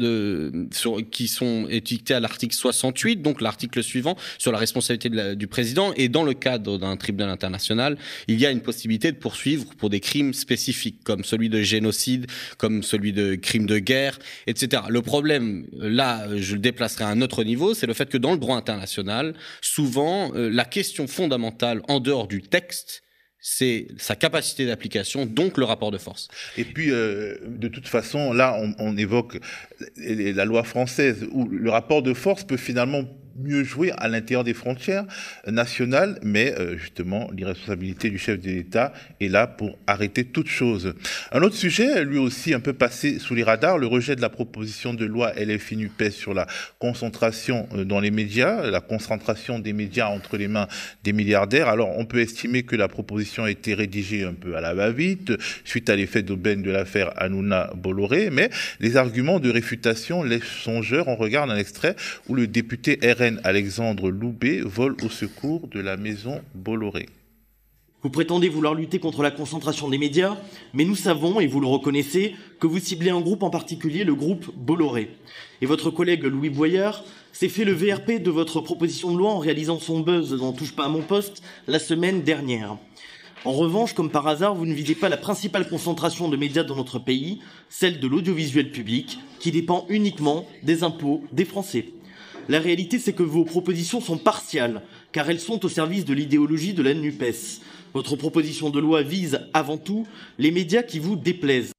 qui 1.12 1.28
sont 1.28 1.67
étiquetées 1.69 2.15
à 2.15 2.19
l'article 2.19 2.56
68, 2.56 3.21
donc 3.21 3.41
l'article 3.41 3.84
suivant, 3.84 4.15
sur 4.38 4.51
la 4.51 4.58
responsabilité 4.58 5.36
du 5.36 5.47
président. 5.47 5.93
Et 5.95 6.10
dans 6.10 6.23
le 6.23 6.34
cadre 6.34 6.78
d'un 6.78 6.97
tribunal 6.97 7.30
international, 7.30 7.97
il 8.28 8.39
y 8.39 8.45
a 8.45 8.51
une 8.51 8.62
possibilité 8.62 9.12
de 9.12 9.17
poursuivre 9.17 9.65
pour 9.78 9.89
des 9.89 9.99
crimes 9.99 10.34
spécifiques, 10.34 11.04
comme 11.04 11.23
celui 11.23 11.49
de 11.49 11.62
génocide, 11.62 12.25
comme 12.58 12.84
celui 12.84 13.13
de 13.13 13.36
crime 13.36 13.67
de 13.67 13.78
guerre, 13.78 14.17
etc. 14.47 14.84
Le 14.89 15.01
problème, 15.01 15.65
là, 15.78 16.28
je 16.36 16.54
le 16.54 16.60
déplacerai 16.60 17.04
à 17.04 17.10
un 17.10 17.21
autre 17.21 17.43
niveau, 17.43 17.73
c'est 17.73 17.88
le 17.88 17.93
fait 17.93 18.10
que 18.10 18.17
dans 18.17 18.32
le 18.32 18.38
droit 18.39 18.58
international, 18.58 19.36
souvent, 19.62 20.32
la 20.34 20.65
question 20.65 21.08
fondamentale, 21.08 21.82
en 21.88 21.99
dehors 21.99 22.28
du 22.28 22.41
c'est 23.48 23.88
sa 23.98 24.15
capacité 24.15 24.65
d'application, 24.65 25.28
donc 25.28 25.58
le 25.58 25.65
rapport 25.65 25.91
de 25.91 26.00
force. 26.00 26.30
Et 26.58 26.63
puis, 26.63 26.91
euh, 26.91 27.38
de 27.46 27.68
toute 27.68 27.88
façon, 27.88 28.34
là, 28.34 28.60
on, 28.80 28.98
évoque 28.98 29.39
la 29.98 30.46
loi 30.46 30.63
française, 30.63 31.28
où 31.32 31.48
le 31.48 31.70
rapport 31.70 32.02
de 32.02 32.15
force 32.15 32.44
peut 32.44 32.58
finalement 32.58 33.04
mieux 33.36 33.63
jouer 33.63 33.91
à 33.98 34.08
l'intérieur 34.08 34.43
des 34.43 34.54
frontières 34.54 35.06
nationales, 35.48 36.19
mais 36.24 36.54
euh, 36.58 36.78
justement, 36.78 37.30
l'irresponsabilité 37.36 38.10
du 38.10 38.17
chef 38.17 38.39
de 38.39 38.50
l'État 38.50 38.93
est 39.19 39.28
là 39.28 39.48
pour 39.48 39.78
arrêter 39.88 40.26
toute 40.26 40.48
chose. 40.48 40.93
Un 41.32 41.41
autre 41.41 41.56
sujet, 41.56 42.04
lui 42.04 42.17
aussi 42.17 42.54
un 42.54 42.60
peu 42.60 42.74
passé 42.74 43.19
sous 43.19 43.36
les 43.36 43.43
radars, 43.43 43.78
le 43.78 43.88
rejet 43.88 44.15
de 44.15 44.21
la 44.21 44.30
proposition 44.30 44.93
de 44.93 45.06
loi 45.06 45.34
LFI 45.34 45.78
NUPES 45.78 46.12
sur 46.12 46.34
la 46.34 46.48
concentration 46.80 47.67
euh, 47.74 47.84
dans 47.84 48.00
les 48.00 48.12
médias, 48.12 48.69
la 48.69 48.82
concentration 48.82 49.60
des 49.60 49.74
médias 49.74 50.08
entre 50.08 50.38
les 50.38 50.48
mains 50.48 50.67
des 51.04 51.13
milliardaires. 51.13 51.67
Alors, 51.67 51.98
on 51.98 52.06
peut 52.06 52.19
estimer 52.19 52.63
que 52.63 52.76
la 52.76 52.88
proposition 52.88 53.43
a 53.43 53.52
été 53.52 53.74
rédigée 53.74 54.24
un 54.24 54.34
peu 54.34 54.56
à 54.56 54.62
la 54.62 54.74
va-vite, 54.74 55.34
suite 55.63 55.89
à 55.89 55.95
l'effet 55.95 56.24
d'aubaine 56.24 56.62
de 56.62 56.71
l'affaire 56.71 57.12
Hanouna 57.17 57.71
Bolloré, 57.76 58.30
mais 58.32 58.50
les 58.80 58.98
arguments 58.98 59.39
de 59.39 59.50
réfutation 59.50 60.24
laissent 60.24 60.43
songeur. 60.43 61.08
On 61.08 61.15
regarde 61.15 61.50
un 61.50 61.58
extrait 61.58 61.95
où 62.28 62.36
le 62.36 62.48
député 62.48 63.00
RN 63.04 63.25
Alexandre 63.44 64.12
Loubet 64.12 64.62
vole 64.62 64.96
au 65.04 65.10
secours 65.10 65.68
de 65.68 65.80
la 65.80 65.98
maison 65.98 66.42
Bolloré. 66.54 67.08
Vous 68.04 68.12
prétendez 68.12 68.50
vouloir 68.50 68.76
lutter 68.76 69.00
contre 69.00 69.24
la 69.24 69.32
concentration 69.32 69.90
des 69.90 69.98
médias, 69.98 70.38
mais 70.74 70.86
nous 70.86 70.96
savons, 70.96 71.40
et 71.40 71.48
vous 71.48 71.60
le 71.60 71.66
reconnaissez, 71.66 72.36
que 72.60 72.68
vous 72.68 72.78
ciblez 72.78 73.10
un 73.10 73.22
groupe 73.22 73.42
en 73.42 73.50
particulier, 73.50 74.04
le 74.04 74.14
groupe 74.14 74.52
Bolloré. 74.56 75.10
Et 75.62 75.66
votre 75.66 75.90
collègue 75.90 76.24
Louis 76.24 76.52
Boyard 76.52 77.04
s'est 77.34 77.50
fait 77.50 77.66
le 77.66 77.74
VRP 77.74 78.22
de 78.22 78.30
votre 78.30 78.62
proposition 78.62 79.12
de 79.12 79.18
loi 79.18 79.32
en 79.32 79.40
réalisant 79.40 79.80
son 79.80 80.02
buzz 80.02 80.38
dans 80.38 80.54
Touche 80.54 80.76
pas 80.76 80.86
à 80.86 80.90
mon 80.90 81.02
poste 81.02 81.42
la 81.68 81.80
semaine 81.80 82.22
dernière. 82.22 82.78
En 83.44 83.54
revanche, 83.54 83.94
comme 83.94 84.12
par 84.12 84.28
hasard, 84.28 84.54
vous 84.54 84.68
ne 84.68 84.74
visez 84.74 84.96
pas 84.96 85.10
la 85.10 85.18
principale 85.18 85.68
concentration 85.68 86.30
de 86.30 86.38
médias 86.38 86.64
dans 86.64 86.76
notre 86.76 87.00
pays, 87.00 87.40
celle 87.70 88.00
de 88.00 88.08
l'audiovisuel 88.08 88.72
public, 88.72 89.18
qui 89.40 89.52
dépend 89.52 89.88
uniquement 89.90 90.46
des 90.62 90.84
impôts 90.84 91.24
des 91.32 91.46
Français. 91.46 91.88
La 92.47 92.60
réalité, 92.60 92.99
c'est 92.99 93.13
que 93.13 93.23
vos 93.23 93.43
propositions 93.43 94.01
sont 94.01 94.17
partiales, 94.17 94.84
car 95.12 95.29
elles 95.29 95.39
sont 95.39 95.65
au 95.65 95.69
service 95.69 96.05
de 96.05 96.13
l'idéologie 96.13 96.73
de 96.73 96.84
la 96.84 96.93
NUPES. 96.93 97.62
Votre 97.93 98.15
proposition 98.15 98.69
de 98.69 98.79
loi 98.79 99.01
vise 99.01 99.39
avant 99.53 99.77
tout 99.77 100.05
les 100.38 100.51
médias 100.51 100.84
qui 100.84 100.99
vous 100.99 101.15
déplaisent. 101.15 101.75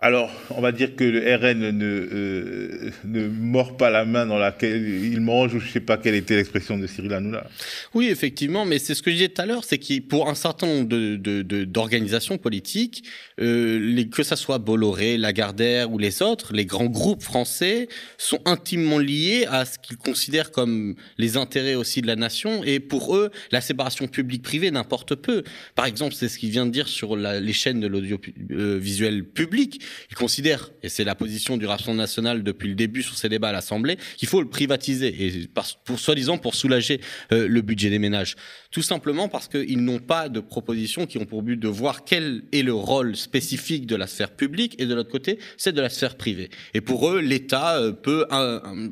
Alors, 0.00 0.30
on 0.50 0.60
va 0.60 0.70
dire 0.70 0.94
que 0.94 1.02
le 1.02 1.18
RN 1.34 1.70
ne, 1.70 2.08
euh, 2.12 2.90
ne 3.04 3.26
mord 3.26 3.76
pas 3.76 3.90
la 3.90 4.04
main 4.04 4.26
dans 4.26 4.38
laquelle 4.38 4.86
il 4.86 5.20
mange, 5.20 5.54
ou 5.54 5.58
je 5.58 5.66
ne 5.66 5.70
sais 5.72 5.80
pas 5.80 5.96
quelle 5.96 6.14
était 6.14 6.36
l'expression 6.36 6.78
de 6.78 6.86
Cyril 6.86 7.12
Hanouna. 7.12 7.44
Oui, 7.94 8.06
effectivement, 8.06 8.64
mais 8.64 8.78
c'est 8.78 8.94
ce 8.94 9.02
que 9.02 9.10
je 9.10 9.16
disais 9.16 9.28
tout 9.28 9.42
à 9.42 9.46
l'heure, 9.46 9.64
c'est 9.64 9.78
que 9.78 9.98
pour 9.98 10.28
un 10.28 10.36
certain 10.36 10.68
nombre 10.68 10.86
d'organisations 11.64 12.38
politiques, 12.38 13.02
euh, 13.40 14.04
que 14.12 14.22
ça 14.22 14.36
soit 14.36 14.58
Bolloré, 14.58 15.18
Lagardère 15.18 15.90
ou 15.90 15.98
les 15.98 16.22
autres, 16.22 16.52
les 16.52 16.64
grands 16.64 16.86
groupes 16.86 17.24
français 17.24 17.88
sont 18.18 18.40
intimement 18.44 18.98
liés 18.98 19.46
à 19.50 19.64
ce 19.64 19.80
qu'ils 19.80 19.96
considèrent 19.96 20.52
comme 20.52 20.94
les 21.18 21.36
intérêts 21.36 21.74
aussi 21.74 22.02
de 22.02 22.06
la 22.06 22.14
nation, 22.14 22.62
et 22.62 22.78
pour 22.78 23.16
eux, 23.16 23.32
la 23.50 23.60
séparation 23.60 24.06
publique-privée 24.06 24.70
n'importe 24.70 25.16
peu. 25.16 25.42
Par 25.74 25.86
exemple, 25.86 26.14
c'est 26.14 26.28
ce 26.28 26.38
qu'il 26.38 26.50
vient 26.50 26.66
de 26.66 26.70
dire 26.70 26.86
sur 26.86 27.16
les 27.16 27.52
chaînes 27.52 27.80
de 27.80 27.88
l'audiovisuel 27.88 29.24
public 29.24 29.82
ils 30.10 30.16
considèrent, 30.16 30.70
et 30.82 30.88
c'est 30.88 31.04
la 31.04 31.14
position 31.14 31.56
du 31.56 31.66
Rassemblement 31.66 32.02
national 32.02 32.42
depuis 32.42 32.68
le 32.68 32.74
début 32.74 33.02
sur 33.02 33.16
ces 33.16 33.28
débats 33.28 33.50
à 33.50 33.52
l'Assemblée, 33.52 33.98
qu'il 34.16 34.28
faut 34.28 34.40
le 34.40 34.48
privatiser, 34.48 35.14
et 35.26 35.48
pour 35.84 35.98
soi-disant 35.98 36.38
pour 36.38 36.54
soulager 36.54 37.00
euh, 37.32 37.48
le 37.48 37.60
budget 37.62 37.90
des 37.90 37.98
ménages. 37.98 38.36
Tout 38.70 38.82
simplement 38.82 39.28
parce 39.28 39.48
qu'ils 39.48 39.82
n'ont 39.82 39.98
pas 39.98 40.28
de 40.28 40.40
propositions 40.40 41.06
qui 41.06 41.18
ont 41.18 41.24
pour 41.24 41.42
but 41.42 41.56
de 41.56 41.68
voir 41.68 42.04
quel 42.04 42.42
est 42.52 42.62
le 42.62 42.74
rôle 42.74 43.16
spécifique 43.16 43.86
de 43.86 43.96
la 43.96 44.06
sphère 44.06 44.30
publique, 44.30 44.80
et 44.80 44.86
de 44.86 44.94
l'autre 44.94 45.10
côté, 45.10 45.38
c'est 45.56 45.72
de 45.72 45.80
la 45.80 45.88
sphère 45.88 46.16
privée. 46.16 46.50
Et 46.74 46.80
pour 46.80 47.08
eux, 47.08 47.20
l'État 47.20 47.78
euh, 47.78 47.92
peut 47.92 48.26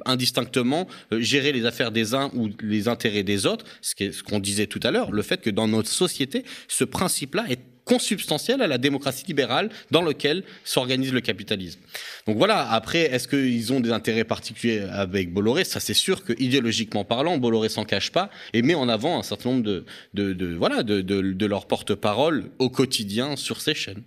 indistinctement 0.05 0.87
euh, 1.13 1.21
gérer 1.21 1.53
les 1.53 1.67
affaires 1.67 1.93
des 1.93 2.15
uns 2.15 2.31
ou 2.35 2.51
les 2.61 2.89
intérêts 2.89 3.23
des 3.23 3.47
autres, 3.47 3.65
ce 3.81 4.23
qu'on 4.23 4.41
disait 4.41 4.67
tout 4.67 4.81
à 4.83 4.91
l'heure, 4.91 5.13
le 5.13 5.23
fait 5.23 5.41
que 5.41 5.51
dans 5.51 5.69
notre 5.69 5.91
société, 5.91 6.45
ce 6.69 6.85
principe-là 6.85 7.47
est 7.49 7.61
consubstantiel 7.87 8.61
à 8.61 8.67
la 8.67 8.77
démocratie 8.77 9.25
libérale 9.27 9.71
dans 9.91 10.03
lequel 10.03 10.43
s'organise 10.65 11.13
le 11.13 11.21
capitalisme. 11.21 11.81
Donc 12.27 12.37
voilà, 12.37 12.71
après, 12.71 13.03
est-ce 13.03 13.29
qu'ils 13.29 13.73
ont 13.73 13.81
des 13.81 13.93
intérêts 13.93 14.25
particuliers 14.25 14.81
avec 14.81 15.33
Bolloré? 15.33 15.65
Ça, 15.65 15.81
c'est 15.81 15.95
sûr 15.95 16.25
que 16.25 16.35
idéologiquement 16.39 17.05
parlant, 17.05 17.39
Bolloré 17.39 17.69
s'en 17.69 17.85
cache 17.85 18.11
pas 18.11 18.29
et 18.53 18.61
met 18.61 18.75
en 18.75 18.89
avant 18.89 19.19
un 19.19 19.23
certain 19.23 19.51
nombre 19.51 19.63
de, 19.63 19.85
de, 20.15 20.55
voilà, 20.55 20.83
de, 20.83 21.01
de, 21.01 21.47
porte-parole 21.69 22.51
au 22.59 22.69
quotidien 22.69 23.37
sur 23.37 23.61
ces 23.61 23.75
chaînes. 23.75 24.03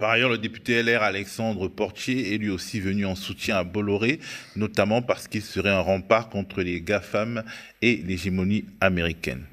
par 0.00 0.10
ailleurs, 0.10 0.28
le 0.28 0.38
député 0.38 0.82
LR 0.82 1.02
Alexandre 1.02 1.68
Portier 1.68 2.34
est 2.34 2.38
lui 2.38 2.50
aussi 2.50 2.80
venu 2.80 3.06
en 3.06 3.14
soutien 3.14 3.56
à 3.56 3.64
Bolloré, 3.64 4.18
notamment 4.56 5.02
parce 5.02 5.28
qu'il 5.28 5.42
serait 5.42 5.70
un 5.70 5.80
rempart 5.80 6.28
contre 6.28 6.62
les 6.62 6.80
GAFAM 6.80 7.44
et 7.80 8.02
l'hégémonie 8.04 8.64
américaine. 8.80 9.44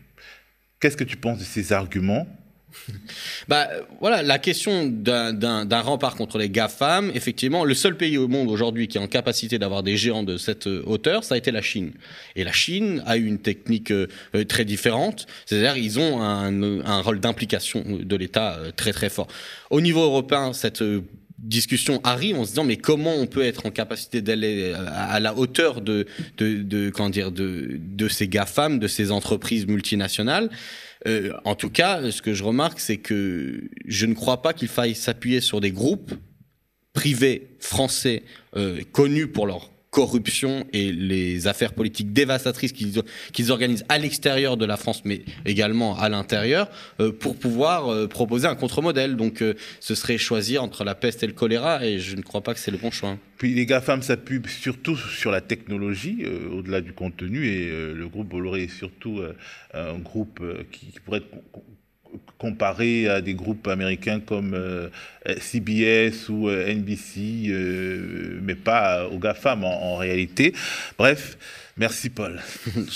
Qu'est-ce 0.79 0.97
que 0.97 1.03
tu 1.03 1.15
penses 1.15 1.37
de 1.37 1.43
ces 1.43 1.73
arguments? 1.73 2.27
bah 3.47 3.67
voilà, 3.99 4.23
la 4.23 4.39
question 4.39 4.85
d'un 4.87 5.81
rempart 5.81 6.15
contre 6.15 6.37
les 6.37 6.49
GAFAM, 6.49 7.11
effectivement, 7.13 7.65
le 7.65 7.73
seul 7.73 7.97
pays 7.97 8.17
au 8.17 8.27
monde 8.27 8.49
aujourd'hui 8.49 8.87
qui 8.87 8.97
est 8.97 9.01
en 9.01 9.07
capacité 9.07 9.59
d'avoir 9.59 9.83
des 9.83 9.97
géants 9.97 10.23
de 10.23 10.37
cette 10.37 10.67
euh, 10.67 10.83
hauteur, 10.85 11.23
ça 11.23 11.35
a 11.35 11.37
été 11.37 11.51
la 11.51 11.61
Chine. 11.61 11.93
Et 12.35 12.43
la 12.43 12.51
Chine 12.51 13.03
a 13.05 13.17
eu 13.17 13.25
une 13.25 13.39
technique 13.39 13.91
euh, 13.91 14.07
euh, 14.35 14.45
très 14.45 14.65
différente, 14.65 15.27
c'est-à-dire 15.45 15.77
ils 15.77 15.99
ont 15.99 16.21
un, 16.21 16.81
un 16.81 17.01
rôle 17.01 17.19
d'implication 17.19 17.83
de 17.87 18.15
l'État 18.15 18.59
très 18.75 18.93
très 18.93 19.09
fort. 19.09 19.27
Au 19.69 19.81
niveau 19.81 20.01
européen, 20.01 20.53
cette 20.53 20.83
discussion 21.41 21.99
arrive 22.03 22.37
en 22.37 22.45
se 22.45 22.49
disant 22.49 22.63
mais 22.63 22.77
comment 22.77 23.15
on 23.15 23.25
peut 23.25 23.43
être 23.43 23.65
en 23.65 23.71
capacité 23.71 24.21
d'aller 24.21 24.73
à 24.73 25.19
la 25.19 25.35
hauteur 25.35 25.81
de, 25.81 26.05
de, 26.37 26.61
de, 26.61 26.89
comment 26.89 27.09
dire, 27.09 27.31
de, 27.31 27.79
de 27.79 28.07
ces 28.07 28.27
GAFAM, 28.27 28.79
de 28.79 28.87
ces 28.87 29.11
entreprises 29.11 29.67
multinationales? 29.67 30.49
Euh, 31.07 31.31
en 31.45 31.55
tout 31.55 31.69
cas, 31.69 32.11
ce 32.11 32.21
que 32.21 32.33
je 32.33 32.43
remarque, 32.43 32.79
c'est 32.79 32.97
que 32.97 33.63
je 33.87 34.05
ne 34.05 34.13
crois 34.13 34.41
pas 34.41 34.53
qu'il 34.53 34.67
faille 34.67 34.95
s'appuyer 34.95 35.41
sur 35.41 35.59
des 35.59 35.71
groupes 35.71 36.13
privés 36.93 37.55
français 37.59 38.23
euh, 38.55 38.81
connus 38.91 39.27
pour 39.27 39.47
leur 39.47 39.70
corruption 39.91 40.65
et 40.71 40.93
les 40.93 41.47
affaires 41.47 41.73
politiques 41.73 42.13
dévastatrices 42.13 42.71
qu'ils 42.71 43.51
organisent 43.51 43.85
à 43.89 43.97
l'extérieur 43.97 44.55
de 44.55 44.65
la 44.65 44.77
France, 44.77 45.03
mais 45.03 45.23
également 45.45 45.99
à 45.99 46.07
l'intérieur, 46.07 46.69
euh, 47.01 47.11
pour 47.11 47.35
pouvoir 47.35 47.89
euh, 47.89 48.07
proposer 48.07 48.47
un 48.47 48.55
contre-modèle. 48.55 49.17
Donc 49.17 49.41
euh, 49.41 49.53
ce 49.81 49.93
serait 49.93 50.17
choisir 50.17 50.63
entre 50.63 50.85
la 50.85 50.95
peste 50.95 51.23
et 51.23 51.27
le 51.27 51.33
choléra, 51.33 51.85
et 51.85 51.99
je 51.99 52.15
ne 52.15 52.21
crois 52.21 52.41
pas 52.41 52.53
que 52.53 52.59
c'est 52.61 52.71
le 52.71 52.77
bon 52.77 52.89
choix. 52.89 53.17
Puis 53.37 53.53
les 53.53 53.65
GAFAM 53.65 54.01
s'appuient 54.01 54.41
surtout 54.47 54.95
sur 54.95 55.29
la 55.29 55.41
technologie, 55.41 56.25
au-delà 56.51 56.79
du 56.79 56.93
contenu, 56.93 57.47
et 57.47 57.65
le 57.93 58.07
groupe 58.07 58.29
Bolloré 58.29 58.63
est 58.63 58.67
surtout 58.67 59.19
un 59.73 59.97
groupe 59.97 60.41
qui, 60.71 60.85
qui 60.87 60.99
pourrait 60.99 61.17
être 61.19 61.27
comparé 62.37 63.07
à 63.07 63.21
des 63.21 63.33
groupes 63.33 63.67
américains 63.67 64.19
comme 64.19 64.53
euh, 64.53 64.89
CBS 65.39 66.29
ou 66.29 66.49
euh, 66.49 66.73
NBC, 66.73 67.47
euh, 67.49 68.39
mais 68.41 68.55
pas 68.55 69.07
au 69.07 69.19
GAFAM 69.19 69.63
en, 69.63 69.93
en 69.93 69.95
réalité. 69.97 70.53
Bref, 70.97 71.37
merci 71.77 72.09
Paul. 72.09 72.41